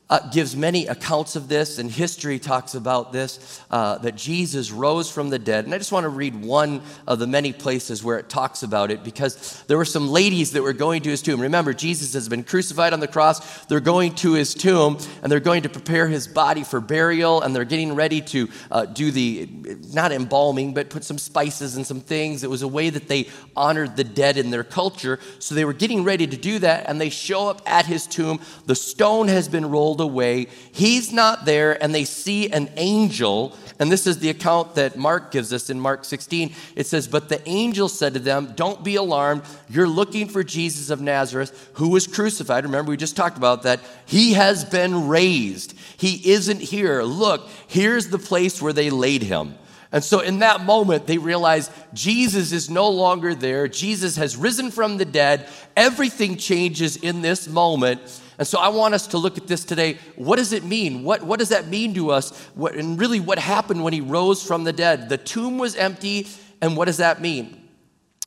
uh, 0.07 0.29
gives 0.29 0.55
many 0.55 0.85
accounts 0.85 1.35
of 1.35 1.47
this, 1.47 1.79
and 1.79 1.89
history 1.89 2.37
talks 2.37 2.75
about 2.75 3.11
this 3.11 3.63
uh, 3.71 3.97
that 3.97 4.15
Jesus 4.15 4.71
rose 4.71 5.09
from 5.09 5.29
the 5.29 5.39
dead. 5.39 5.65
And 5.65 5.73
I 5.73 5.79
just 5.79 5.91
want 5.91 6.03
to 6.03 6.09
read 6.09 6.35
one 6.35 6.81
of 7.07 7.17
the 7.17 7.25
many 7.25 7.51
places 7.51 8.03
where 8.03 8.19
it 8.19 8.29
talks 8.29 8.61
about 8.61 8.91
it 8.91 9.03
because 9.03 9.63
there 9.63 9.77
were 9.77 9.85
some 9.85 10.07
ladies 10.07 10.51
that 10.51 10.61
were 10.61 10.73
going 10.73 11.01
to 11.03 11.09
his 11.09 11.23
tomb. 11.23 11.41
Remember, 11.41 11.73
Jesus 11.73 12.13
has 12.13 12.29
been 12.29 12.43
crucified 12.43 12.93
on 12.93 12.99
the 12.99 13.07
cross. 13.07 13.65
They're 13.65 13.79
going 13.79 14.13
to 14.15 14.33
his 14.33 14.53
tomb 14.53 14.99
and 15.23 15.31
they're 15.31 15.39
going 15.39 15.63
to 15.63 15.69
prepare 15.69 16.07
his 16.07 16.27
body 16.27 16.63
for 16.63 16.79
burial, 16.79 17.41
and 17.41 17.55
they're 17.55 17.65
getting 17.65 17.95
ready 17.95 18.21
to 18.21 18.47
uh, 18.69 18.85
do 18.85 19.09
the 19.09 19.49
not 19.91 20.11
embalming, 20.11 20.75
but 20.75 20.89
put 20.91 21.03
some 21.03 21.17
spices 21.17 21.77
and 21.77 21.85
some 21.85 21.99
things. 21.99 22.43
It 22.43 22.49
was 22.49 22.61
a 22.61 22.67
way 22.67 22.91
that 22.91 23.07
they 23.07 23.27
honored 23.55 23.95
the 23.95 24.03
dead 24.03 24.37
in 24.37 24.51
their 24.51 24.63
culture. 24.63 25.19
So 25.39 25.55
they 25.55 25.65
were 25.65 25.73
getting 25.73 26.03
ready 26.03 26.27
to 26.27 26.37
do 26.37 26.59
that, 26.59 26.87
and 26.87 27.01
they 27.01 27.09
show 27.09 27.49
up 27.49 27.63
at 27.65 27.87
his 27.87 28.05
tomb. 28.05 28.39
The 28.67 28.75
stone 28.75 29.27
has 29.29 29.47
been 29.47 29.69
rolled 29.69 29.94
rolled 29.95 30.11
away. 30.11 30.47
He's 30.71 31.11
not 31.11 31.45
there, 31.45 31.81
and 31.81 31.93
they 31.93 32.05
see 32.05 32.49
an 32.51 32.69
angel. 32.77 33.55
And 33.79 33.91
this 33.91 34.07
is 34.07 34.19
the 34.19 34.29
account 34.29 34.75
that 34.75 34.97
Mark 34.97 35.31
gives 35.31 35.51
us 35.51 35.69
in 35.69 35.79
Mark 35.79 36.05
16. 36.05 36.53
It 36.75 36.87
says, 36.87 37.07
But 37.07 37.29
the 37.29 37.47
angel 37.47 37.89
said 37.89 38.13
to 38.13 38.19
them, 38.19 38.53
Don't 38.55 38.83
be 38.83 38.95
alarmed. 38.95 39.43
You're 39.69 39.87
looking 39.87 40.27
for 40.27 40.43
Jesus 40.43 40.89
of 40.89 41.01
Nazareth, 41.01 41.71
who 41.73 41.89
was 41.89 42.07
crucified. 42.07 42.63
Remember, 42.63 42.91
we 42.91 42.97
just 42.97 43.15
talked 43.15 43.37
about 43.37 43.63
that. 43.63 43.79
He 44.05 44.33
has 44.33 44.63
been 44.63 45.07
raised. 45.07 45.73
He 45.97 46.31
isn't 46.31 46.61
here. 46.61 47.03
Look, 47.03 47.49
here's 47.67 48.09
the 48.09 48.19
place 48.19 48.61
where 48.61 48.73
they 48.73 48.89
laid 48.89 49.23
him. 49.23 49.55
And 49.91 50.03
so, 50.03 50.19
in 50.19 50.39
that 50.39 50.65
moment, 50.65 51.07
they 51.07 51.17
realize 51.17 51.69
Jesus 51.93 52.51
is 52.51 52.69
no 52.69 52.89
longer 52.89 53.33
there. 53.33 53.67
Jesus 53.69 54.17
has 54.17 54.35
risen 54.35 54.71
from 54.71 54.97
the 54.97 55.05
dead. 55.05 55.47
Everything 55.77 56.35
changes 56.35 56.97
in 56.97 57.21
this 57.21 57.47
moment. 57.47 58.01
And 58.37 58.47
so 58.47 58.59
I 58.59 58.67
want 58.67 58.93
us 58.93 59.07
to 59.07 59.17
look 59.17 59.37
at 59.37 59.47
this 59.47 59.63
today. 59.63 59.97
What 60.15 60.37
does 60.37 60.53
it 60.53 60.63
mean? 60.63 61.03
What, 61.03 61.23
what 61.23 61.39
does 61.39 61.49
that 61.49 61.67
mean 61.67 61.93
to 61.93 62.11
us? 62.11 62.37
What, 62.55 62.75
and 62.75 62.99
really, 62.99 63.19
what 63.19 63.39
happened 63.39 63.83
when 63.83 63.93
he 63.93 64.01
rose 64.01 64.45
from 64.45 64.63
the 64.63 64.73
dead? 64.73 65.09
The 65.09 65.17
tomb 65.17 65.57
was 65.57 65.75
empty, 65.75 66.27
and 66.61 66.75
what 66.75 66.85
does 66.85 66.97
that 66.97 67.21
mean? 67.21 67.69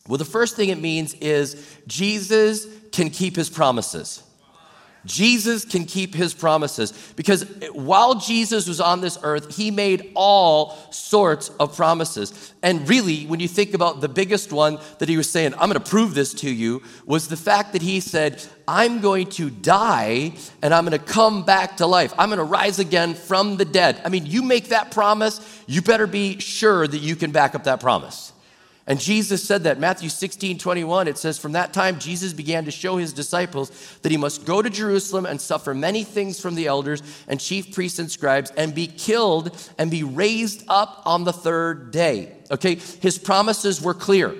Well, 0.07 0.19
the 0.19 0.25
first 0.25 0.57
thing 0.57 0.71
it 0.71 0.81
means 0.81 1.15
is 1.15 1.77
Jesus 1.87 2.67
can 2.93 3.11
keep 3.11 3.37
his 3.37 3.51
promises. 3.51 4.23
Jesus 5.05 5.65
can 5.65 5.85
keep 5.85 6.15
his 6.15 6.35
promises 6.35 6.93
because 7.17 7.45
while 7.73 8.17
Jesus 8.17 8.69
was 8.69 8.81
on 8.81 9.01
this 9.01 9.19
earth, 9.23 9.57
he 9.57 9.71
made 9.71 10.11
all 10.15 10.77
sorts 10.91 11.51
of 11.61 11.77
promises. 11.77 12.53
And 12.63 12.89
really, 12.89 13.25
when 13.27 13.41
you 13.41 13.49
think 13.49 13.75
about 13.75 14.01
the 14.01 14.09
biggest 14.09 14.53
one 14.53 14.79
that 14.99 15.09
he 15.09 15.17
was 15.17 15.31
saying, 15.31 15.55
I'm 15.55 15.71
going 15.71 15.75
to 15.75 15.81
prove 15.81 16.15
this 16.15 16.35
to 16.35 16.51
you, 16.51 16.83
was 17.07 17.29
the 17.29 17.37
fact 17.37 17.73
that 17.73 17.83
he 17.83 18.01
said, 18.01 18.45
I'm 18.67 19.01
going 19.01 19.29
to 19.31 19.51
die 19.51 20.35
and 20.63 20.75
I'm 20.75 20.85
going 20.85 20.99
to 20.99 21.05
come 21.05 21.45
back 21.45 21.79
to 21.79 21.87
life. 21.87 22.13
I'm 22.19 22.29
going 22.29 22.39
to 22.39 22.45
rise 22.45 22.79
again 22.79 23.15
from 23.15 23.57
the 23.57 23.65
dead. 23.65 24.01
I 24.05 24.09
mean, 24.09 24.27
you 24.27 24.43
make 24.43 24.69
that 24.69 24.91
promise, 24.91 25.41
you 25.67 25.81
better 25.81 26.07
be 26.07 26.39
sure 26.41 26.87
that 26.87 26.99
you 26.99 27.17
can 27.17 27.31
back 27.31 27.55
up 27.55 27.65
that 27.65 27.81
promise. 27.81 28.33
And 28.89 28.99
Jesus 28.99 29.45
said 29.45 29.65
that. 29.65 29.79
Matthew 29.79 30.09
16, 30.09 30.59
21, 30.59 31.09
it 31.09 31.19
says, 31.19 31.39
From 31.39 31.53
that 31.53 31.75
time, 31.75 31.99
Jesus 31.99 32.33
began 32.33 32.65
to 32.65 32.71
show 32.71 32.97
his 32.97 33.13
disciples 33.13 33.71
that 34.01 34.11
he 34.11 34.17
must 34.17 34.47
go 34.47 34.63
to 34.63 34.71
Jerusalem 34.71 35.27
and 35.27 35.39
suffer 35.39 35.75
many 35.75 36.05
things 36.05 36.41
from 36.41 36.55
the 36.55 36.67
elders 36.67 37.03
and 37.29 37.39
chief 37.39 37.75
priests 37.75 37.99
and 37.99 38.11
scribes 38.11 38.51
and 38.57 38.75
be 38.75 38.87
killed 38.87 39.55
and 39.77 39.91
be 39.91 40.05
raised 40.05 40.65
up 40.69 41.03
on 41.05 41.25
the 41.25 41.35
third 41.35 41.91
day. 41.91 42.33
Okay, 42.51 42.77
his 42.77 43.19
promises 43.19 43.83
were 43.83 43.93
clear. 43.93 44.35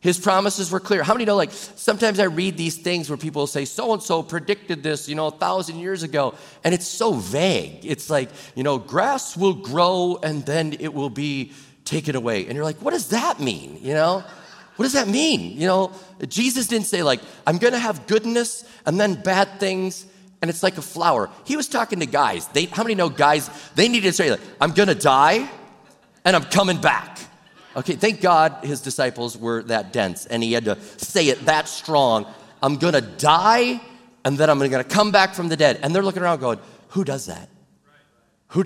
His 0.00 0.20
promises 0.20 0.70
were 0.70 0.80
clear. 0.80 1.02
How 1.02 1.14
many 1.14 1.24
know, 1.24 1.34
like, 1.34 1.50
sometimes 1.50 2.20
I 2.20 2.24
read 2.24 2.58
these 2.58 2.76
things 2.76 3.08
where 3.08 3.16
people 3.16 3.46
say, 3.46 3.64
so 3.64 3.94
and 3.94 4.02
so 4.02 4.22
predicted 4.22 4.82
this, 4.82 5.08
you 5.08 5.14
know, 5.14 5.28
a 5.28 5.30
thousand 5.30 5.78
years 5.78 6.02
ago, 6.02 6.34
and 6.62 6.74
it's 6.74 6.86
so 6.86 7.14
vague. 7.14 7.78
It's 7.82 8.10
like, 8.10 8.28
you 8.54 8.62
know, 8.62 8.76
grass 8.76 9.34
will 9.34 9.54
grow 9.54 10.18
and 10.22 10.44
then 10.44 10.74
it 10.78 10.92
will 10.92 11.08
be 11.08 11.52
take 11.84 12.08
it 12.08 12.14
away. 12.14 12.46
And 12.46 12.54
you're 12.54 12.64
like, 12.64 12.78
what 12.78 12.92
does 12.92 13.08
that 13.08 13.40
mean? 13.40 13.78
You 13.80 13.94
know? 13.94 14.24
What 14.76 14.84
does 14.84 14.94
that 14.94 15.06
mean? 15.08 15.56
You 15.58 15.66
know, 15.66 15.92
Jesus 16.28 16.66
didn't 16.66 16.86
say, 16.86 17.02
like, 17.02 17.20
I'm 17.46 17.58
gonna 17.58 17.78
have 17.78 18.06
goodness 18.06 18.64
and 18.86 18.98
then 18.98 19.14
bad 19.14 19.60
things, 19.60 20.06
and 20.42 20.50
it's 20.50 20.62
like 20.62 20.78
a 20.78 20.82
flower. 20.82 21.30
He 21.44 21.56
was 21.56 21.68
talking 21.68 22.00
to 22.00 22.06
guys. 22.06 22.48
They, 22.48 22.64
how 22.66 22.82
many 22.82 22.94
know 22.94 23.08
guys? 23.08 23.48
They 23.76 23.88
needed 23.88 24.08
to 24.08 24.12
say, 24.12 24.30
like, 24.30 24.40
I'm 24.60 24.72
gonna 24.72 24.94
die 24.94 25.48
and 26.24 26.34
I'm 26.34 26.44
coming 26.44 26.80
back. 26.80 27.18
Okay, 27.76 27.94
thank 27.94 28.20
God 28.20 28.64
his 28.64 28.80
disciples 28.80 29.36
were 29.36 29.62
that 29.64 29.92
dense 29.92 30.26
and 30.26 30.42
he 30.42 30.52
had 30.52 30.64
to 30.64 30.80
say 30.96 31.28
it 31.28 31.44
that 31.46 31.68
strong. 31.68 32.26
I'm 32.62 32.76
gonna 32.76 33.00
die 33.00 33.80
and 34.24 34.38
then 34.38 34.50
I'm 34.50 34.58
gonna 34.58 34.84
come 34.84 35.12
back 35.12 35.34
from 35.34 35.48
the 35.48 35.56
dead. 35.56 35.80
And 35.82 35.94
they're 35.94 36.02
looking 36.02 36.22
around 36.22 36.40
going, 36.40 36.58
Who 36.88 37.04
does 37.04 37.26
that? 37.26 37.48
Who, 38.48 38.64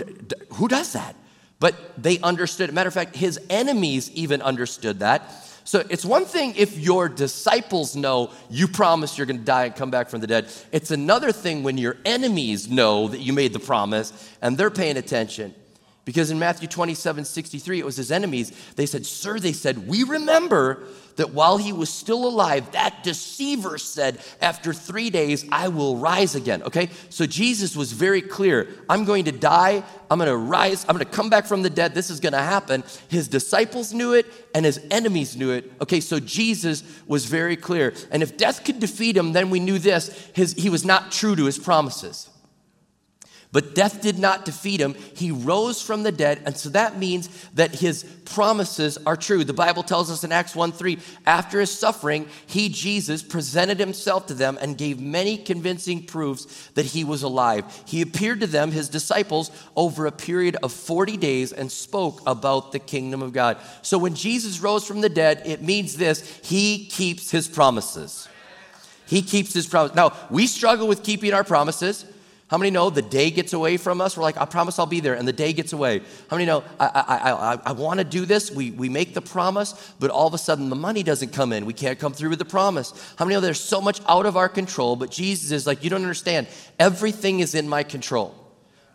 who 0.55 0.69
does 0.69 0.93
that? 0.93 1.17
But 1.61 1.75
they 2.01 2.19
understood. 2.21 2.73
Matter 2.73 2.89
of 2.89 2.95
fact, 2.95 3.17
his 3.17 3.41
enemies 3.51 4.11
even 4.13 4.43
understood 4.43 5.01
that. 5.01 5.31
So 5.65 5.85
it's 5.91 6.05
one 6.05 6.25
thing 6.25 6.55
if 6.57 6.79
your 6.79 7.11
disciples 7.11 7.95
know 7.95 8.31
you 8.49 8.69
promise 8.69 9.19
you're 9.19 9.27
going 9.27 9.41
to 9.41 9.45
die 9.45 9.67
and 9.67 9.77
come 9.77 9.91
back 9.91 10.09
from 10.09 10.21
the 10.21 10.27
dead. 10.27 10.51
It's 10.73 10.91
another 10.91 11.31
thing 11.31 11.63
when 11.63 11.77
your 11.77 11.99
enemies 12.07 12.71
know 12.71 13.09
that 13.09 13.21
you 13.21 13.35
made 13.35 13.53
the 13.53 13.59
promise 13.59 14.13
and 14.41 14.57
they're 14.57 14.71
paying 14.71 14.97
attention. 14.97 15.55
Because 16.09 16.31
in 16.31 16.39
Matthew 16.39 16.69
27 16.69 17.27
63, 17.27 17.81
it 17.81 17.85
was 17.85 17.97
his 17.97 18.11
enemies. 18.11 18.51
They 18.77 18.87
said, 18.87 19.05
Sir, 19.05 19.39
they 19.39 19.53
said, 19.53 19.87
we 19.87 20.05
remember 20.05 20.85
that 21.17 21.35
while 21.35 21.59
he 21.59 21.71
was 21.71 21.91
still 21.91 22.27
alive, 22.27 22.73
that 22.73 23.05
deceiver 23.05 23.77
said, 23.77 24.19
After 24.41 24.73
three 24.73 25.11
days, 25.11 25.45
I 25.53 25.69
will 25.69 25.99
rise 25.99 26.35
again. 26.35 26.63
Okay? 26.63 26.89
So 27.11 27.27
Jesus 27.27 27.77
was 27.77 27.93
very 27.93 28.23
clear 28.23 28.71
I'm 28.89 29.05
going 29.05 29.27
to 29.27 29.33
die. 29.33 29.85
I'm 30.11 30.17
going 30.17 30.31
to 30.31 30.37
rise. 30.39 30.87
I'm 30.89 30.97
going 30.97 31.05
to 31.05 31.13
come 31.13 31.29
back 31.29 31.45
from 31.45 31.61
the 31.61 31.69
dead. 31.69 31.95
This 31.95 32.09
is 32.09 32.21
going 32.21 32.33
to 32.33 32.39
happen. 32.39 32.85
His 33.09 33.29
disciples 33.29 33.93
knew 33.93 34.15
it 34.15 34.25
and 34.55 34.65
his 34.65 34.81
enemies 34.91 35.37
knew 35.37 35.51
it. 35.51 35.71
Okay? 35.83 36.01
So 36.01 36.19
Jesus 36.19 36.85
was 37.07 37.27
very 37.27 37.55
clear. 37.55 37.93
And 38.11 38.23
if 38.23 38.39
death 38.39 38.65
could 38.65 38.81
defeat 38.81 39.15
him, 39.15 39.35
then 39.35 39.51
we 39.51 39.61
knew 39.61 39.79
this 39.79 40.09
his, 40.33 40.55
he 40.55 40.71
was 40.71 40.87
not 40.87 41.13
true 41.13 41.37
to 41.37 41.45
his 41.45 41.59
promises. 41.59 42.31
But 43.51 43.75
death 43.75 44.03
did 44.03 44.19
not 44.19 44.45
defeat 44.45 44.79
him. 44.79 44.95
He 45.15 45.31
rose 45.31 45.81
from 45.81 46.03
the 46.03 46.13
dead. 46.13 46.43
And 46.45 46.55
so 46.55 46.69
that 46.71 46.99
means 46.99 47.29
that 47.55 47.75
his 47.75 48.05
promises 48.27 48.99
are 49.07 49.17
true. 49.17 49.43
The 49.43 49.55
Bible 49.55 49.83
tells 49.83 50.11
us 50.11 50.23
in 50.23 50.33
Acts 50.33 50.55
1 50.55 50.73
3, 50.73 50.99
after 51.25 51.59
his 51.61 51.71
suffering, 51.71 52.29
he, 52.47 52.69
Jesus, 52.69 53.23
presented 53.23 53.81
himself 53.81 54.27
to 54.27 54.35
them 54.35 54.59
and 54.61 54.77
gave 54.77 55.01
many 55.01 55.39
convincing 55.39 56.05
proofs 56.05 56.69
that 56.75 56.85
he 56.85 57.05
was 57.05 57.23
alive. 57.23 57.65
He 57.87 58.03
appeared 58.03 58.41
to 58.41 58.47
them, 58.47 58.71
his 58.71 58.91
disciples, 58.91 59.51
over 59.75 60.05
a 60.05 60.13
period 60.13 60.57
of 60.63 60.71
40 60.71 61.17
days 61.17 61.51
and 61.51 61.73
spoke 61.73 62.21
about 62.27 62.73
the 62.73 62.79
kingdom 62.79 63.23
of 63.23 63.33
God. 63.33 63.57
So 63.81 63.97
when 63.97 64.15
Jesus 64.15 64.61
rose 64.61 64.87
from 64.87 65.01
the 65.01 65.09
dead, 65.09 65.43
it 65.47 65.63
means 65.63 65.97
this 65.97 66.39
he 66.45 66.85
keeps 66.87 67.31
his 67.31 67.49
promises. 67.49 68.29
He 69.07 69.23
keeps 69.23 69.55
his 69.55 69.67
promise. 69.67 69.95
Now, 69.95 70.13
we 70.29 70.47
struggle 70.47 70.87
with 70.87 71.03
keeping 71.03 71.33
our 71.33 71.45
promises. 71.45 72.05
How 72.49 72.57
many 72.57 72.71
know 72.71 72.89
the 72.89 73.03
day 73.03 73.31
gets 73.31 73.53
away 73.53 73.77
from 73.77 74.01
us? 74.01 74.17
We're 74.17 74.23
like, 74.23 74.39
I 74.39 74.47
promise 74.47 74.79
I'll 74.79 74.87
be 74.87 75.01
there, 75.01 75.15
and 75.15 75.29
the 75.29 75.35
day 75.35 75.53
gets 75.53 75.75
away. 75.75 76.01
How 76.31 76.37
many 76.37 76.47
know 76.47 76.65
I, 76.81 76.87
I, 76.87 77.33
I, 77.33 77.61
I 77.67 77.73
want 77.73 77.99
to 77.99 78.05
do 78.05 78.25
this? 78.25 78.51
We, 78.51 78.71
we 78.71 78.89
make 78.89 79.13
the 79.13 79.21
promise, 79.21 79.95
but 80.01 80.11
all 80.11 80.27
of 80.27 80.33
a 80.33 80.39
sudden 80.39 80.71
the 80.71 80.77
money 80.77 81.03
doesn't 81.03 81.35
come 81.35 81.53
in. 81.53 81.67
We 81.67 81.75
can't 81.75 81.99
come 81.99 82.15
through 82.15 82.31
with 82.31 82.39
the 82.39 82.47
promise. 82.47 82.93
How 83.19 83.27
many 83.27 83.35
know 83.35 83.43
there's 83.43 83.61
so 83.61 83.83
much 83.83 84.01
out 84.09 84.25
of 84.25 84.39
our 84.39 84.49
control, 84.49 84.97
but 84.97 85.11
Jesus 85.11 85.51
is 85.51 85.67
like, 85.67 85.85
you 85.85 85.91
don't 85.91 86.03
understand. 86.03 86.47
Everything 86.79 87.41
is 87.41 87.55
in 87.55 87.69
my 87.69 87.83
control. 87.83 88.35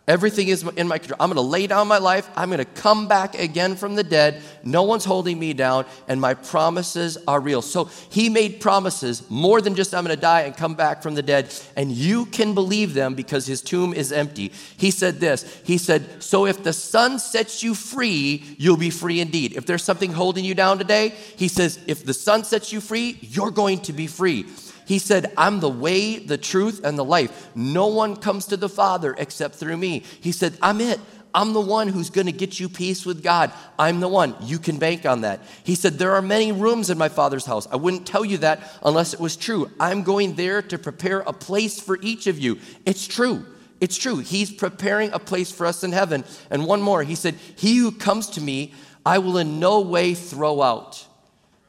Everything 0.06 0.48
is 0.48 0.62
in 0.76 0.86
my 0.86 0.98
control. 0.98 1.16
I'm 1.18 1.30
going 1.30 1.36
to 1.36 1.50
lay 1.50 1.66
down 1.66 1.88
my 1.88 1.96
life. 1.96 2.28
I'm 2.36 2.50
going 2.50 2.58
to 2.58 2.66
come 2.66 3.08
back 3.08 3.38
again 3.38 3.74
from 3.74 3.94
the 3.94 4.04
dead. 4.04 4.42
No 4.62 4.82
one's 4.82 5.06
holding 5.06 5.38
me 5.38 5.54
down, 5.54 5.86
and 6.08 6.20
my 6.20 6.34
promises 6.34 7.16
are 7.26 7.40
real. 7.40 7.62
So 7.62 7.86
he 8.10 8.28
made 8.28 8.60
promises 8.60 9.28
more 9.30 9.62
than 9.62 9.74
just 9.74 9.94
I'm 9.94 10.04
going 10.04 10.14
to 10.14 10.20
die 10.20 10.42
and 10.42 10.54
come 10.54 10.74
back 10.74 11.02
from 11.02 11.14
the 11.14 11.22
dead, 11.22 11.54
and 11.74 11.90
you 11.90 12.26
can 12.26 12.52
believe 12.52 12.92
them 12.92 13.14
because 13.14 13.46
his 13.46 13.62
tomb 13.62 13.94
is 13.94 14.12
empty. 14.12 14.52
He 14.76 14.90
said 14.90 15.20
this 15.20 15.62
He 15.64 15.78
said, 15.78 16.22
So 16.22 16.44
if 16.44 16.62
the 16.62 16.74
Son 16.74 17.18
sets 17.18 17.62
you 17.62 17.74
free, 17.74 18.44
you'll 18.58 18.76
be 18.76 18.90
free 18.90 19.20
indeed. 19.20 19.54
If 19.54 19.64
there's 19.64 19.84
something 19.84 20.12
holding 20.12 20.44
you 20.44 20.54
down 20.54 20.76
today, 20.76 21.14
he 21.36 21.48
says, 21.48 21.78
If 21.86 22.04
the 22.04 22.14
Son 22.14 22.44
sets 22.44 22.74
you 22.74 22.82
free, 22.82 23.18
you're 23.22 23.50
going 23.50 23.80
to 23.80 23.94
be 23.94 24.06
free. 24.06 24.44
He 24.86 24.98
said, 24.98 25.32
I'm 25.36 25.60
the 25.60 25.68
way, 25.68 26.18
the 26.18 26.38
truth, 26.38 26.84
and 26.84 26.98
the 26.98 27.04
life. 27.04 27.48
No 27.54 27.86
one 27.86 28.16
comes 28.16 28.46
to 28.46 28.56
the 28.56 28.68
Father 28.68 29.14
except 29.18 29.54
through 29.56 29.76
me. 29.76 30.04
He 30.20 30.32
said, 30.32 30.58
I'm 30.60 30.80
it. 30.80 31.00
I'm 31.34 31.52
the 31.52 31.60
one 31.60 31.88
who's 31.88 32.10
going 32.10 32.26
to 32.26 32.32
get 32.32 32.60
you 32.60 32.68
peace 32.68 33.04
with 33.04 33.22
God. 33.22 33.52
I'm 33.76 33.98
the 33.98 34.08
one. 34.08 34.36
You 34.42 34.60
can 34.60 34.78
bank 34.78 35.04
on 35.04 35.22
that. 35.22 35.40
He 35.64 35.74
said, 35.74 35.94
There 35.94 36.12
are 36.12 36.22
many 36.22 36.52
rooms 36.52 36.90
in 36.90 36.96
my 36.96 37.08
Father's 37.08 37.44
house. 37.44 37.66
I 37.70 37.76
wouldn't 37.76 38.06
tell 38.06 38.24
you 38.24 38.38
that 38.38 38.60
unless 38.84 39.14
it 39.14 39.20
was 39.20 39.36
true. 39.36 39.68
I'm 39.80 40.04
going 40.04 40.34
there 40.34 40.62
to 40.62 40.78
prepare 40.78 41.20
a 41.20 41.32
place 41.32 41.80
for 41.80 41.98
each 42.00 42.28
of 42.28 42.38
you. 42.38 42.60
It's 42.86 43.06
true. 43.06 43.44
It's 43.80 43.96
true. 43.96 44.18
He's 44.18 44.52
preparing 44.52 45.10
a 45.12 45.18
place 45.18 45.50
for 45.50 45.66
us 45.66 45.82
in 45.82 45.90
heaven. 45.90 46.24
And 46.50 46.66
one 46.66 46.80
more. 46.80 47.02
He 47.02 47.16
said, 47.16 47.34
He 47.56 47.78
who 47.78 47.90
comes 47.90 48.30
to 48.30 48.40
me, 48.40 48.72
I 49.04 49.18
will 49.18 49.38
in 49.38 49.58
no 49.58 49.80
way 49.80 50.14
throw 50.14 50.62
out. 50.62 51.04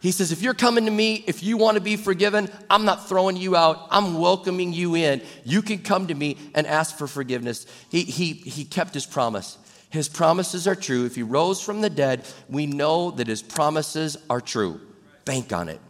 He 0.05 0.11
says, 0.11 0.31
if 0.31 0.43
you're 0.43 0.53
coming 0.53 0.85
to 0.85 0.91
me, 0.91 1.23
if 1.25 1.41
you 1.41 1.57
want 1.57 1.77
to 1.77 1.81
be 1.81 1.95
forgiven, 1.95 2.47
I'm 2.69 2.85
not 2.85 3.09
throwing 3.09 3.37
you 3.37 3.55
out. 3.55 3.87
I'm 3.89 4.19
welcoming 4.19 4.71
you 4.71 4.93
in. 4.93 5.19
You 5.43 5.63
can 5.63 5.79
come 5.79 6.05
to 6.05 6.13
me 6.13 6.37
and 6.53 6.67
ask 6.67 6.95
for 6.95 7.07
forgiveness. 7.07 7.65
He, 7.89 8.03
he, 8.03 8.33
he 8.33 8.65
kept 8.65 8.93
his 8.93 9.07
promise. 9.07 9.57
His 9.89 10.07
promises 10.07 10.67
are 10.67 10.75
true. 10.75 11.07
If 11.07 11.15
he 11.15 11.23
rose 11.23 11.59
from 11.59 11.81
the 11.81 11.89
dead, 11.89 12.23
we 12.47 12.67
know 12.67 13.09
that 13.09 13.25
his 13.25 13.41
promises 13.41 14.15
are 14.29 14.41
true. 14.41 14.79
Bank 15.25 15.51
on 15.51 15.69
it. 15.69 15.81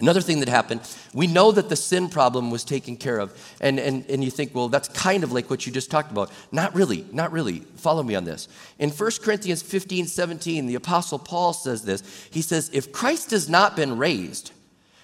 Another 0.00 0.20
thing 0.20 0.40
that 0.40 0.48
happened, 0.48 0.80
we 1.12 1.28
know 1.28 1.52
that 1.52 1.68
the 1.68 1.76
sin 1.76 2.08
problem 2.08 2.50
was 2.50 2.64
taken 2.64 2.96
care 2.96 3.18
of. 3.18 3.32
And, 3.60 3.78
and, 3.78 4.04
and 4.10 4.24
you 4.24 4.30
think, 4.30 4.52
well, 4.52 4.68
that's 4.68 4.88
kind 4.88 5.22
of 5.22 5.30
like 5.30 5.48
what 5.48 5.66
you 5.66 5.72
just 5.72 5.90
talked 5.90 6.10
about. 6.10 6.32
Not 6.50 6.74
really, 6.74 7.06
not 7.12 7.30
really. 7.30 7.60
Follow 7.76 8.02
me 8.02 8.16
on 8.16 8.24
this. 8.24 8.48
In 8.80 8.90
1 8.90 9.10
Corinthians 9.22 9.62
15 9.62 10.06
17, 10.06 10.66
the 10.66 10.74
Apostle 10.74 11.20
Paul 11.20 11.52
says 11.52 11.82
this. 11.82 12.02
He 12.32 12.42
says, 12.42 12.70
If 12.72 12.90
Christ 12.90 13.30
has 13.30 13.48
not 13.48 13.76
been 13.76 13.96
raised, 13.96 14.50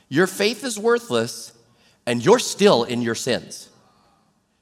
your 0.09 0.27
faith 0.27 0.65
is 0.65 0.77
worthless 0.77 1.53
and 2.05 2.25
you're 2.25 2.41
still 2.41 2.83
in 2.83 3.01
your 3.01 3.15
sins. 3.15 3.69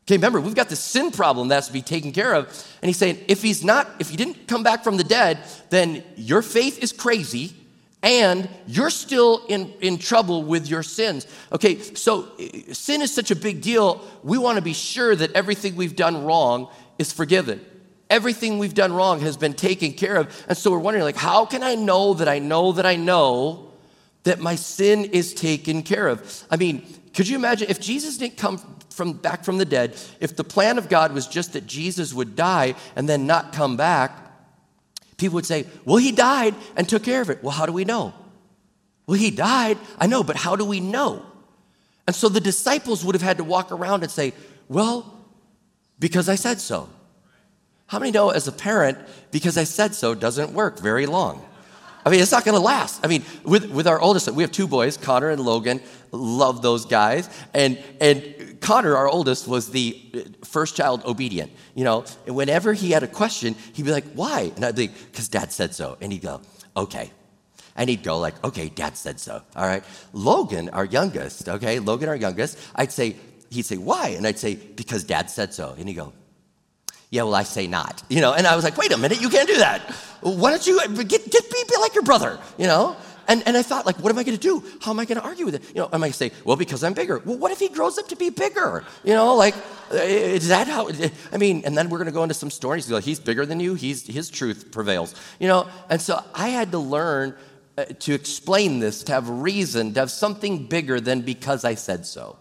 Okay, 0.03 0.17
remember, 0.17 0.41
we've 0.41 0.55
got 0.55 0.69
this 0.69 0.81
sin 0.81 1.11
problem 1.11 1.49
that 1.49 1.55
has 1.55 1.67
to 1.69 1.73
be 1.73 1.83
taken 1.83 2.13
care 2.13 2.35
of. 2.35 2.47
And 2.83 2.89
he's 2.89 2.99
saying, 2.99 3.19
if 3.29 3.41
he's 3.41 3.65
not, 3.65 3.89
if 3.99 4.11
he 4.11 4.17
didn't 4.17 4.47
come 4.47 4.63
back 4.63 4.85
from 4.85 4.99
the 4.99 5.05
dead, 5.05 5.39
then 5.71 6.03
your 6.17 6.43
faith 6.43 6.83
is 6.83 6.93
crazy 6.93 7.55
and 8.03 8.49
you're 8.67 8.91
still 8.91 9.45
in, 9.49 9.73
in 9.81 9.99
trouble 9.99 10.45
with 10.45 10.69
your 10.69 10.83
sins. 10.83 11.27
Okay, 11.53 11.79
so 11.79 12.29
eh, 12.39 12.73
sin 12.73 13.03
is 13.03 13.13
such 13.13 13.31
a 13.31 13.37
big 13.37 13.61
deal. 13.61 14.05
We 14.23 14.39
want 14.39 14.57
to 14.57 14.63
be 14.63 14.73
sure 14.73 15.17
that 15.17 15.33
everything 15.33 15.75
we've 15.75 15.97
done 15.97 16.25
wrong 16.25 16.69
is 16.99 17.13
forgiven. 17.13 17.65
Everything 18.09 18.59
we've 18.59 18.75
done 18.75 18.93
wrong 18.93 19.21
has 19.21 19.37
been 19.37 19.53
taken 19.53 19.93
care 19.93 20.17
of. 20.17 20.45
And 20.49 20.57
so 20.57 20.71
we're 20.71 20.79
wondering, 20.79 21.05
like, 21.05 21.17
how 21.17 21.45
can 21.45 21.63
I 21.63 21.75
know 21.75 22.15
that 22.15 22.29
I 22.29 22.39
know 22.39 22.73
that 22.73 22.87
I 22.87 22.97
know 22.97 23.73
that 24.23 24.39
my 24.39 24.55
sin 24.55 25.05
is 25.07 25.35
taken 25.35 25.83
care 25.83 26.09
of? 26.09 26.45
I 26.51 26.57
mean, 26.57 26.87
could 27.15 27.29
you 27.29 27.37
imagine 27.37 27.69
if 27.69 27.81
Jesus 27.81 28.17
didn't 28.17 28.37
come 28.37 28.59
from 28.91 29.13
back 29.13 29.45
from 29.45 29.59
the 29.59 29.65
dead, 29.65 29.97
if 30.21 30.37
the 30.37 30.45
plan 30.45 30.79
of 30.79 30.89
God 30.89 31.13
was 31.13 31.27
just 31.27 31.53
that 31.53 31.67
Jesus 31.67 32.15
would 32.15 32.37
die 32.37 32.75
and 32.97 33.09
then 33.09 33.27
not 33.27 33.53
come 33.53 33.77
back, 33.77 34.28
People 35.19 35.35
would 35.35 35.47
say, 35.47 35.67
Well, 35.85 35.99
he 35.99 36.13
died 36.13 36.55
and 36.77 36.89
took 36.89 37.03
care 37.03 37.21
of 37.21 37.29
it. 37.29 37.43
Well, 37.43 37.53
how 37.53 37.67
do 37.67 37.73
we 37.73 37.85
know? 37.85 38.15
Well, 39.07 39.19
he 39.19 39.31
died. 39.31 39.79
I 39.99 40.07
know, 40.07 40.23
but 40.23 40.37
how 40.37 40.57
do 40.57 40.65
we 40.65 40.81
know? 40.81 41.25
And 42.07 42.17
so 42.17 42.29
the 42.29 42.41
disciples 42.41 43.05
would 43.05 43.15
have 43.15 43.23
had 43.23 43.37
to 43.37 43.45
walk 43.45 43.71
around 43.71 44.03
and 44.03 44.11
say, 44.11 44.33
Well, 44.69 45.15
because 45.99 46.29
I 46.29 46.37
said 46.37 46.61
so. 46.61 46.89
How 47.89 47.99
many 47.99 48.13
know 48.13 48.31
as 48.31 48.47
a 48.47 48.53
parent, 48.53 48.99
because 49.31 49.59
I 49.59 49.65
said 49.65 49.95
so 49.95 50.15
doesn't 50.15 50.53
work 50.53 50.79
very 50.79 51.07
long? 51.07 51.45
I 52.09 52.11
mean, 52.11 52.21
it's 52.21 52.33
not 52.33 52.43
going 52.47 52.55
to 52.55 52.65
last. 52.65 53.05
I 53.05 53.07
mean, 53.07 53.23
with, 53.45 53.71
with 53.71 53.87
our 53.87 54.01
oldest, 54.01 54.31
we 54.31 54.43
have 54.43 54.51
two 54.51 54.67
boys, 54.67 54.97
Connor 54.97 55.29
and 55.29 55.43
Logan. 55.43 55.83
Love 56.11 56.63
those 56.63 56.87
guys. 56.87 57.29
And, 57.53 57.79
and 58.01 58.57
Connor, 58.63 58.97
our 58.97 59.07
oldest, 59.07 59.47
was 59.47 59.71
the 59.71 59.95
uh, 60.15 60.21
first 60.43 60.75
child 60.75 61.05
obedient. 61.05 61.53
You 61.75 61.85
know, 61.85 62.07
and 62.27 62.35
whenever 62.35 62.73
he 62.73 62.93
had 62.93 63.03
a 63.03 63.07
question, 63.07 63.57
he'd 63.75 63.85
be 63.85 63.93
like, 63.93 64.07
why? 64.15 64.51
And 64.57 64.65
I'd 64.65 64.75
be, 64.75 64.87
because 64.87 65.29
dad 65.29 65.53
said 65.53 65.75
so. 65.75 65.99
And 66.01 66.11
he'd 66.11 66.23
go, 66.23 66.41
okay. 66.75 67.11
And 67.77 67.91
he'd 67.91 68.03
go 68.03 68.19
like, 68.19 68.43
okay, 68.43 68.71
dad 68.71 68.97
said 68.97 69.21
so. 69.21 69.43
All 69.55 69.67
right. 69.67 69.85
Logan, 70.15 70.71
our 70.71 70.87
youngest, 70.87 71.47
okay, 71.47 71.79
Logan, 71.79 72.09
our 72.09 72.17
youngest, 72.17 72.59
I'd 72.75 72.91
say, 72.91 73.17
he'd 73.51 73.67
say, 73.67 73.77
why? 73.77 74.15
And 74.17 74.27
I'd 74.27 74.39
say, 74.39 74.55
because 74.55 75.05
dad 75.05 75.29
said 75.29 75.53
so. 75.53 75.75
And 75.79 75.87
he'd 75.87 75.95
go, 75.97 76.15
yeah, 77.11 77.23
well, 77.23 77.35
I 77.35 77.43
say 77.43 77.67
not. 77.67 78.03
You 78.09 78.21
know, 78.21 78.35
and 78.35 78.47
I 78.47 78.55
was 78.55 78.65
like, 78.65 78.77
wait 78.77 78.93
a 78.93 78.99
minute, 78.99 79.21
you 79.21 79.29
can't 79.31 79.49
do 79.49 79.59
that. 79.59 79.81
Why 80.21 80.51
don't 80.51 80.67
you 80.67 80.81
get, 81.05 81.31
get 81.31 81.51
be, 81.51 81.65
be 81.69 81.77
like 81.81 81.95
your 81.95 82.05
brother, 82.05 82.39
you 82.59 82.67
know? 82.67 82.97
And, 83.29 83.43
and 83.47 83.59
I 83.59 83.63
thought, 83.63 83.85
like, 83.85 83.97
what 83.97 84.11
am 84.11 84.19
I 84.19 84.25
going 84.25 84.39
to 84.39 84.43
do? 84.43 84.65
How 84.81 84.91
am 84.91 84.99
I 84.99 85.05
going 85.05 85.21
to 85.21 85.25
argue 85.25 85.45
with 85.45 85.55
it? 85.55 85.63
You 85.69 85.83
know, 85.83 85.87
am 85.87 85.97
I 85.97 86.07
going 86.07 86.13
to 86.13 86.17
say, 86.17 86.33
well, 86.45 86.57
because 86.57 86.83
I'm 86.83 86.95
bigger? 86.95 87.19
Well, 87.19 87.37
what 87.37 87.53
if 87.53 87.59
he 87.59 87.69
grows 87.69 87.99
up 87.99 88.09
to 88.09 88.17
be 88.17 88.31
bigger? 88.31 88.85
You 89.05 89.13
know, 89.13 89.35
like, 89.35 89.55
is 89.93 90.49
that 90.49 90.67
how? 90.67 90.89
I 91.31 91.37
mean, 91.37 91.63
and 91.67 91.77
then 91.77 91.91
we're 91.91 91.99
going 91.99 92.07
to 92.07 92.13
go 92.13 92.23
into 92.23 92.35
some 92.35 92.51
stories. 92.51 92.91
Like, 92.91 93.05
he's 93.05 93.21
bigger 93.21 93.45
than 93.45 93.61
you. 93.61 93.75
He's 93.75 94.07
his 94.07 94.31
truth 94.31 94.73
prevails. 94.73 95.15
You 95.39 95.49
know, 95.49 95.69
and 95.91 96.01
so 96.01 96.25
I 96.35 96.49
had 96.49 96.73
to 96.73 96.79
learn 96.79 97.35
uh, 97.77 97.85
to 97.85 98.15
explain 98.15 98.79
this, 98.79 99.03
to 99.05 99.13
have 99.13 99.29
reason, 99.29 99.93
to 99.93 100.01
have 100.01 100.11
something 100.11 100.67
bigger 100.67 100.99
than 100.99 101.21
because 101.21 101.67
I 101.67 101.75
said 101.75 102.07
so. 102.07 102.39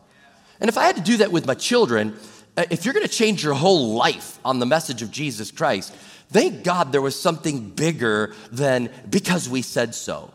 And 0.62 0.70
if 0.70 0.78
I 0.78 0.86
had 0.86 0.96
to 0.96 1.04
do 1.04 1.18
that 1.18 1.34
with 1.34 1.46
my 1.46 1.54
children, 1.54 2.14
uh, 2.14 2.37
Uh, 2.58 2.66
if 2.72 2.84
you're 2.84 2.94
going 2.94 3.06
to 3.06 3.12
change 3.12 3.44
your 3.44 3.54
whole 3.54 3.94
life 3.94 4.40
on 4.44 4.58
the 4.58 4.66
message 4.66 5.04
of 5.04 5.12
Jesus 5.12 5.52
Christ, 5.52 5.94
thank 6.30 6.64
God 6.64 6.92
there 6.92 7.04
was 7.04 7.20
something 7.20 7.70
bigger 7.70 8.34
than 8.52 8.90
because 9.10 9.48
we 9.48 9.62
said 9.62 9.94
so. 9.94 10.34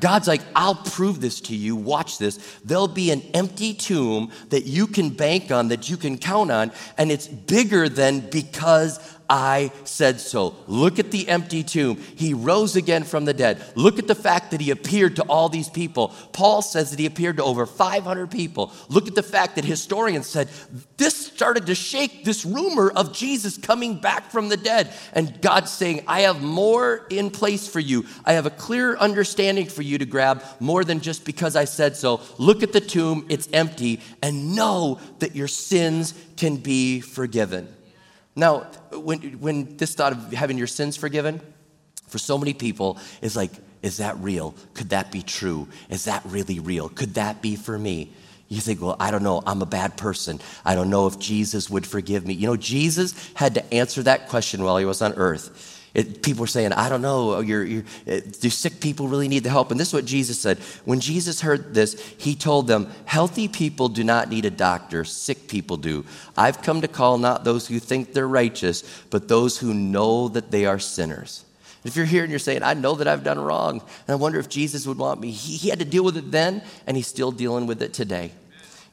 God's 0.00 0.28
like, 0.28 0.42
I'll 0.54 0.74
prove 0.74 1.20
this 1.20 1.40
to 1.42 1.56
you. 1.56 1.76
Watch 1.76 2.18
this. 2.18 2.36
There'll 2.64 2.88
be 2.88 3.12
an 3.12 3.22
empty 3.32 3.72
tomb 3.72 4.30
that 4.50 4.66
you 4.66 4.86
can 4.86 5.10
bank 5.10 5.50
on, 5.50 5.68
that 5.68 5.88
you 5.88 5.96
can 5.96 6.18
count 6.18 6.50
on, 6.50 6.72
and 6.98 7.10
it's 7.10 7.28
bigger 7.28 7.88
than 7.88 8.20
because 8.20 8.98
I 9.28 9.72
said 9.84 10.20
so. 10.20 10.54
Look 10.66 10.98
at 10.98 11.10
the 11.10 11.28
empty 11.28 11.62
tomb. 11.62 11.96
He 11.96 12.34
rose 12.34 12.76
again 12.76 13.04
from 13.04 13.24
the 13.24 13.34
dead. 13.34 13.62
Look 13.74 13.98
at 13.98 14.06
the 14.06 14.14
fact 14.14 14.52
that 14.52 14.60
he 14.60 14.70
appeared 14.70 15.16
to 15.16 15.22
all 15.22 15.48
these 15.48 15.68
people. 15.68 16.08
Paul 16.32 16.62
says 16.62 16.90
that 16.90 16.98
he 16.98 17.06
appeared 17.06 17.38
to 17.38 17.44
over 17.44 17.66
500 17.66 18.30
people. 18.30 18.72
Look 18.88 19.08
at 19.08 19.14
the 19.14 19.22
fact 19.22 19.56
that 19.56 19.64
historians 19.64 20.26
said 20.26 20.48
this 20.96 21.26
started 21.26 21.66
to 21.66 21.74
shake 21.74 22.24
this 22.24 22.44
rumor 22.44 22.90
of 22.90 23.12
Jesus 23.12 23.58
coming 23.58 23.98
back 23.98 24.30
from 24.30 24.48
the 24.48 24.56
dead. 24.56 24.92
And 25.12 25.40
God's 25.42 25.70
saying, 25.70 26.04
I 26.06 26.20
have 26.22 26.42
more 26.42 27.06
in 27.10 27.30
place 27.30 27.68
for 27.68 27.80
you. 27.80 28.06
I 28.24 28.34
have 28.34 28.46
a 28.46 28.50
clear 28.50 28.96
understanding 28.96 29.66
for 29.66 29.82
you 29.82 29.98
to 29.98 30.06
grab 30.06 30.42
more 30.60 30.84
than 30.84 31.00
just 31.00 31.24
because 31.24 31.56
I 31.56 31.64
said 31.64 31.96
so. 31.96 32.20
Look 32.38 32.62
at 32.62 32.72
the 32.72 32.80
tomb, 32.80 33.26
it's 33.28 33.48
empty, 33.52 34.00
and 34.22 34.54
know 34.54 35.00
that 35.18 35.34
your 35.34 35.48
sins 35.48 36.14
can 36.36 36.56
be 36.56 37.00
forgiven. 37.00 37.75
Now, 38.36 38.66
when, 38.92 39.20
when 39.40 39.76
this 39.78 39.94
thought 39.94 40.12
of 40.12 40.32
having 40.32 40.58
your 40.58 40.66
sins 40.66 40.96
forgiven, 40.96 41.40
for 42.08 42.18
so 42.18 42.38
many 42.38 42.54
people, 42.54 42.98
is 43.20 43.34
like, 43.34 43.50
is 43.82 43.96
that 43.96 44.16
real? 44.18 44.54
Could 44.74 44.90
that 44.90 45.10
be 45.10 45.22
true? 45.22 45.68
Is 45.88 46.04
that 46.04 46.22
really 46.26 46.60
real? 46.60 46.88
Could 46.88 47.14
that 47.14 47.42
be 47.42 47.56
for 47.56 47.78
me? 47.78 48.12
You 48.48 48.60
think, 48.60 48.80
well, 48.80 48.96
I 49.00 49.10
don't 49.10 49.24
know. 49.24 49.42
I'm 49.44 49.60
a 49.60 49.66
bad 49.66 49.96
person. 49.96 50.40
I 50.64 50.74
don't 50.76 50.88
know 50.88 51.08
if 51.08 51.18
Jesus 51.18 51.68
would 51.68 51.86
forgive 51.86 52.24
me. 52.24 52.34
You 52.34 52.46
know, 52.46 52.56
Jesus 52.56 53.14
had 53.34 53.54
to 53.54 53.74
answer 53.74 54.02
that 54.04 54.28
question 54.28 54.62
while 54.62 54.76
he 54.76 54.84
was 54.84 55.02
on 55.02 55.14
earth. 55.14 55.75
It, 55.96 56.22
people 56.22 56.42
were 56.42 56.46
saying, 56.46 56.74
I 56.74 56.90
don't 56.90 57.00
know, 57.00 57.40
you're, 57.40 57.64
you're, 57.64 57.84
uh, 58.06 58.20
do 58.40 58.50
sick 58.50 58.80
people 58.80 59.08
really 59.08 59.28
need 59.28 59.44
the 59.44 59.48
help? 59.48 59.70
And 59.70 59.80
this 59.80 59.88
is 59.88 59.94
what 59.94 60.04
Jesus 60.04 60.38
said. 60.38 60.58
When 60.84 61.00
Jesus 61.00 61.40
heard 61.40 61.72
this, 61.72 61.94
he 62.18 62.34
told 62.34 62.66
them, 62.66 62.90
Healthy 63.06 63.48
people 63.48 63.88
do 63.88 64.04
not 64.04 64.28
need 64.28 64.44
a 64.44 64.50
doctor, 64.50 65.04
sick 65.04 65.48
people 65.48 65.78
do. 65.78 66.04
I've 66.36 66.60
come 66.60 66.82
to 66.82 66.88
call 66.88 67.16
not 67.16 67.44
those 67.44 67.66
who 67.66 67.78
think 67.78 68.12
they're 68.12 68.28
righteous, 68.28 68.84
but 69.08 69.28
those 69.28 69.56
who 69.56 69.72
know 69.72 70.28
that 70.28 70.50
they 70.50 70.66
are 70.66 70.78
sinners. 70.78 71.46
If 71.82 71.96
you're 71.96 72.04
here 72.04 72.24
and 72.24 72.30
you're 72.30 72.40
saying, 72.40 72.62
I 72.62 72.74
know 72.74 72.96
that 72.96 73.08
I've 73.08 73.24
done 73.24 73.38
wrong, 73.38 73.80
and 73.80 74.08
I 74.10 74.16
wonder 74.16 74.38
if 74.38 74.50
Jesus 74.50 74.86
would 74.86 74.98
want 74.98 75.18
me, 75.18 75.30
he, 75.30 75.56
he 75.56 75.70
had 75.70 75.78
to 75.78 75.86
deal 75.86 76.04
with 76.04 76.18
it 76.18 76.30
then, 76.30 76.62
and 76.86 76.94
he's 76.94 77.06
still 77.06 77.32
dealing 77.32 77.66
with 77.66 77.80
it 77.80 77.94
today. 77.94 78.32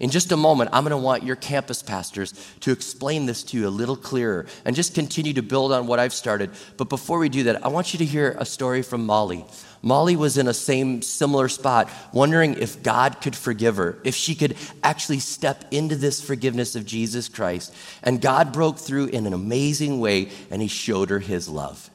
In 0.04 0.10
just 0.10 0.34
a 0.34 0.38
moment, 0.38 0.70
I'm 0.74 0.84
going 0.84 0.92
to 0.92 0.98
want 0.98 1.24
your 1.24 1.38
campus 1.38 1.82
pastors 1.82 2.34
to 2.60 2.74
explain 2.74 3.26
this 3.26 3.42
to 3.44 3.58
you 3.58 3.70
a 3.70 3.70
little 3.70 3.96
clearer 3.96 4.48
and 4.66 4.76
just 4.76 4.94
continue 4.94 5.32
to 5.32 5.42
build 5.42 5.72
on 5.72 5.88
what 5.88 5.98
I've 5.98 6.14
started. 6.14 6.50
But 6.76 6.90
before 6.90 7.20
we 7.20 7.30
do 7.30 7.44
that, 7.44 7.66
I 7.66 7.70
want 7.70 7.94
you 7.94 8.00
to 8.00 8.06
hear 8.06 8.36
a 8.38 8.44
story 8.44 8.82
from 8.82 9.06
Molly. 9.06 9.46
Molly 9.82 10.18
was 10.18 10.38
in 10.38 10.50
a 10.50 10.54
same 10.54 11.02
similar 11.02 11.48
spot, 11.48 11.90
wondering 12.12 12.56
if 12.56 12.84
God 12.84 13.22
could 13.22 13.34
forgive 13.34 13.78
her, 13.78 13.98
if 14.04 14.14
she 14.14 14.36
could 14.36 14.58
actually 14.84 15.20
step 15.20 15.64
into 15.72 15.96
this 15.96 16.20
forgiveness 16.20 16.76
of 16.76 16.86
Jesus 16.86 17.30
Christ. 17.30 17.74
And 18.04 18.20
God 18.20 18.52
broke 18.52 18.80
through 18.80 19.06
in 19.06 19.26
an 19.26 19.32
amazing 19.32 20.02
way, 20.02 20.32
and 20.52 20.62
He 20.62 20.68
showed 20.68 21.12
her 21.12 21.20
His 21.20 21.48
love. 21.48 21.90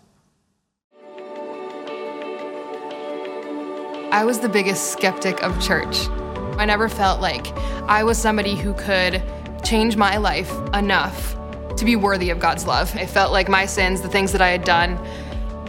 I 4.11 4.25
was 4.25 4.39
the 4.39 4.49
biggest 4.49 4.93
skeptic 4.93 5.43
of 5.43 5.63
church. 5.63 6.09
I 6.59 6.65
never 6.65 6.89
felt 6.89 7.21
like 7.21 7.47
I 7.89 8.03
was 8.03 8.19
somebody 8.19 8.57
who 8.57 8.75
could 8.75 9.23
change 9.65 9.97
my 9.97 10.17
life 10.17 10.53
enough 10.75 11.37
to 11.77 11.85
be 11.85 11.95
worthy 11.95 12.31
of 12.31 12.41
God's 12.41 12.67
love. 12.67 12.95
I 12.97 13.07
felt 13.07 13.31
like 13.33 13.49
my 13.49 13.65
sins, 13.65 14.01
the 14.01 14.09
things 14.09 14.33
that 14.33 14.43
I 14.43 14.49
had 14.49 14.65
done, 14.65 14.99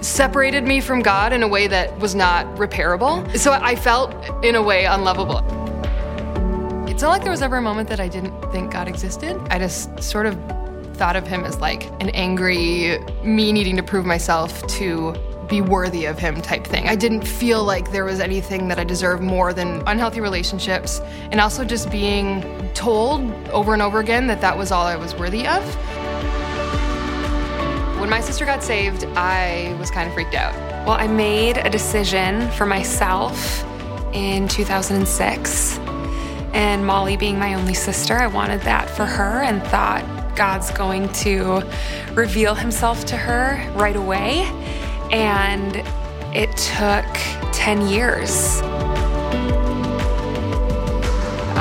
separated 0.01 0.63
me 0.63 0.81
from 0.81 1.01
God 1.01 1.31
in 1.31 1.43
a 1.43 1.47
way 1.47 1.67
that 1.67 1.97
was 1.99 2.15
not 2.15 2.45
repairable. 2.55 3.37
So 3.37 3.51
I 3.51 3.75
felt, 3.75 4.15
in 4.43 4.55
a 4.55 4.61
way, 4.61 4.85
unlovable. 4.85 5.39
It's 6.89 7.03
not 7.03 7.11
like 7.11 7.21
there 7.21 7.31
was 7.31 7.43
ever 7.43 7.57
a 7.57 7.61
moment 7.61 7.87
that 7.89 7.99
I 7.99 8.07
didn't 8.07 8.33
think 8.51 8.73
God 8.73 8.87
existed. 8.87 9.39
I 9.51 9.59
just 9.59 10.01
sort 10.01 10.25
of 10.25 10.35
thought 10.95 11.15
of 11.15 11.27
him 11.27 11.45
as 11.45 11.59
like 11.59 11.85
an 12.01 12.09
angry, 12.09 12.97
me 13.23 13.51
needing 13.51 13.75
to 13.77 13.83
prove 13.83 14.05
myself 14.05 14.65
to 14.67 15.13
be 15.49 15.61
worthy 15.61 16.05
of 16.05 16.19
him 16.19 16.41
type 16.41 16.65
thing. 16.65 16.87
I 16.87 16.95
didn't 16.95 17.23
feel 17.23 17.63
like 17.63 17.91
there 17.91 18.05
was 18.05 18.19
anything 18.19 18.67
that 18.67 18.79
I 18.79 18.83
deserved 18.83 19.23
more 19.23 19.51
than 19.51 19.81
unhealthy 19.87 20.21
relationships 20.21 21.01
and 21.31 21.41
also 21.41 21.65
just 21.65 21.89
being 21.89 22.69
told 22.73 23.21
over 23.49 23.73
and 23.73 23.81
over 23.81 23.99
again 23.99 24.27
that 24.27 24.41
that 24.41 24.57
was 24.57 24.71
all 24.71 24.85
I 24.85 24.95
was 24.95 25.15
worthy 25.15 25.47
of. 25.47 25.63
When 27.99 28.09
my 28.09 28.21
sister 28.21 28.45
got 28.45 28.63
saved, 28.63 29.05
I 29.15 29.75
was 29.79 29.91
kind 29.91 30.07
of 30.07 30.13
freaked 30.13 30.35
out. 30.35 30.53
Well, 30.85 30.97
I 30.97 31.07
made 31.07 31.57
a 31.57 31.69
decision 31.69 32.49
for 32.51 32.65
myself 32.65 33.65
in 34.13 34.47
2006. 34.47 35.79
And 36.53 36.85
Molly 36.85 37.17
being 37.17 37.37
my 37.37 37.55
only 37.55 37.73
sister, 37.73 38.15
I 38.15 38.27
wanted 38.27 38.61
that 38.61 38.89
for 38.89 39.05
her 39.05 39.41
and 39.41 39.61
thought 39.63 40.03
God's 40.35 40.71
going 40.71 41.09
to 41.13 41.61
reveal 42.13 42.55
himself 42.55 43.05
to 43.05 43.17
her 43.17 43.61
right 43.75 43.95
away 43.95 44.47
and 45.11 45.77
it 46.35 46.55
took 46.57 47.05
10 47.53 47.87
years. 47.87 48.61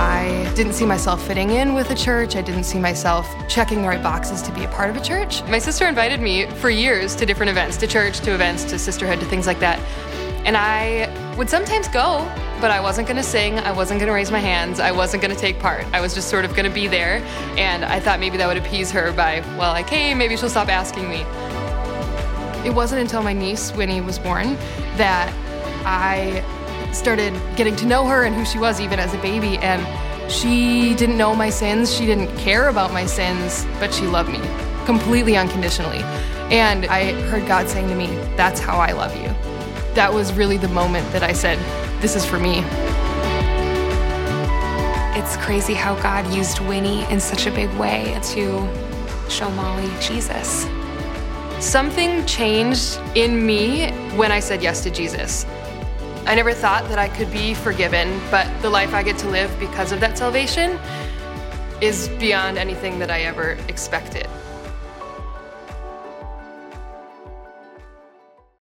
I 0.01 0.53
didn't 0.55 0.75
see 0.75 0.87
myself 0.87 1.27
fitting 1.27 1.51
in 1.51 1.75
with 1.75 1.91
a 1.91 1.95
church. 1.95 2.37
I 2.37 2.43
didn't 2.43 2.65
see 2.65 2.79
myself 2.79 3.29
checking 3.49 3.83
the 3.83 3.89
right 3.89 4.03
boxes 4.03 4.43
to 4.43 4.53
be 4.53 4.65
a 4.65 4.69
part 4.69 4.91
of 4.91 4.97
a 4.97 5.01
church. 5.01 5.43
My 5.45 5.59
sister 5.59 5.87
invited 5.87 6.21
me 6.21 6.47
for 6.47 6.71
years 6.71 7.15
to 7.17 7.27
different 7.27 7.51
events, 7.51 7.77
to 7.79 7.87
church, 7.87 8.21
to 8.21 8.35
events, 8.35 8.65
to 8.65 8.79
sisterhood, 8.79 9.21
to 9.21 9.27
things 9.27 9.47
like 9.47 9.61
that. 9.61 9.79
And 10.45 10.57
I 10.57 11.09
would 11.37 11.49
sometimes 11.51 11.89
go, 11.89 12.31
but 12.61 12.71
I 12.71 12.81
wasn't 12.81 13.07
gonna 13.07 13.23
sing, 13.23 13.59
I 13.61 13.73
wasn't 13.73 14.01
gonna 14.01 14.13
raise 14.13 14.31
my 14.31 14.39
hands, 14.39 14.81
I 14.81 14.93
wasn't 14.93 15.23
gonna 15.23 15.37
take 15.37 15.59
part. 15.59 15.85
I 15.93 16.01
was 16.01 16.15
just 16.15 16.29
sort 16.29 16.45
of 16.45 16.55
gonna 16.55 16.71
be 16.71 16.87
there, 16.87 17.23
and 17.57 17.85
I 17.85 18.01
thought 18.01 18.19
maybe 18.19 18.37
that 18.39 18.47
would 18.47 18.57
appease 18.57 18.91
her 18.91 19.13
by, 19.13 19.41
well, 19.57 19.73
like, 19.73 19.89
hey, 19.89 20.15
maybe 20.15 20.37
she'll 20.37 20.49
stop 20.49 20.69
asking 20.69 21.09
me. 21.09 21.25
It 22.69 22.75
wasn't 22.75 23.01
until 23.01 23.23
my 23.23 23.33
niece, 23.33 23.73
Winnie, 23.73 24.03
was 24.03 24.19
born 24.19 24.55
that 24.99 25.33
I 25.87 26.45
started 26.93 27.33
getting 27.57 27.75
to 27.77 27.87
know 27.87 28.07
her 28.07 28.25
and 28.25 28.35
who 28.35 28.45
she 28.45 28.59
was 28.59 28.79
even 28.79 28.99
as 28.99 29.15
a 29.15 29.19
baby. 29.23 29.57
And 29.57 29.81
she 30.31 30.95
didn't 30.95 31.17
know 31.17 31.35
my 31.35 31.49
sins, 31.49 31.91
she 31.91 32.05
didn't 32.05 32.29
care 32.37 32.69
about 32.69 32.93
my 32.93 33.07
sins, 33.07 33.65
but 33.81 33.95
she 33.95 34.07
loved 34.07 34.29
me 34.29 34.41
completely 34.85 35.35
unconditionally. 35.35 36.01
And 36.51 36.85
I 36.85 37.19
heard 37.31 37.49
God 37.49 37.71
saying 37.71 37.89
to 37.89 37.95
me, 37.95 38.09
That's 38.37 38.61
how 38.61 38.77
I 38.77 38.93
love 38.93 39.17
you. 39.17 39.29
That 39.95 40.13
was 40.13 40.35
really 40.35 40.59
the 40.59 40.69
moment 40.69 41.11
that 41.13 41.23
I 41.23 41.33
said, 41.33 41.59
This 42.03 42.17
is 42.17 42.27
for 42.27 42.39
me. 42.39 42.59
It's 45.19 45.39
crazy 45.39 45.73
how 45.73 45.95
God 46.03 46.31
used 46.35 46.61
Winnie 46.61 47.11
in 47.11 47.19
such 47.19 47.47
a 47.47 47.51
big 47.51 47.71
way 47.79 48.21
to 48.35 48.69
show 49.31 49.51
Molly 49.53 49.91
Jesus. 50.03 50.69
Something 51.61 52.25
changed 52.25 53.01
in 53.17 53.45
me 53.45 53.91
when 54.15 54.31
I 54.31 54.39
said 54.39 54.63
yes 54.63 54.85
to 54.85 54.91
Jesus. 54.91 55.45
I 56.25 56.37
never 56.37 56.53
thought 56.53 56.89
that 56.89 57.01
I 57.01 57.09
could 57.09 57.33
be 57.33 57.53
forgiven, 57.53 58.21
but 58.31 58.47
the 58.63 58.71
life 58.71 58.95
I 58.95 59.03
get 59.03 59.19
to 59.19 59.29
live 59.29 59.51
because 59.59 59.91
of 59.91 59.99
that 59.99 60.17
salvation 60.17 60.79
is 61.81 62.09
beyond 62.21 62.59
anything 62.59 63.01
that 63.01 63.11
I 63.11 63.23
ever 63.23 63.59
expected. 63.67 64.29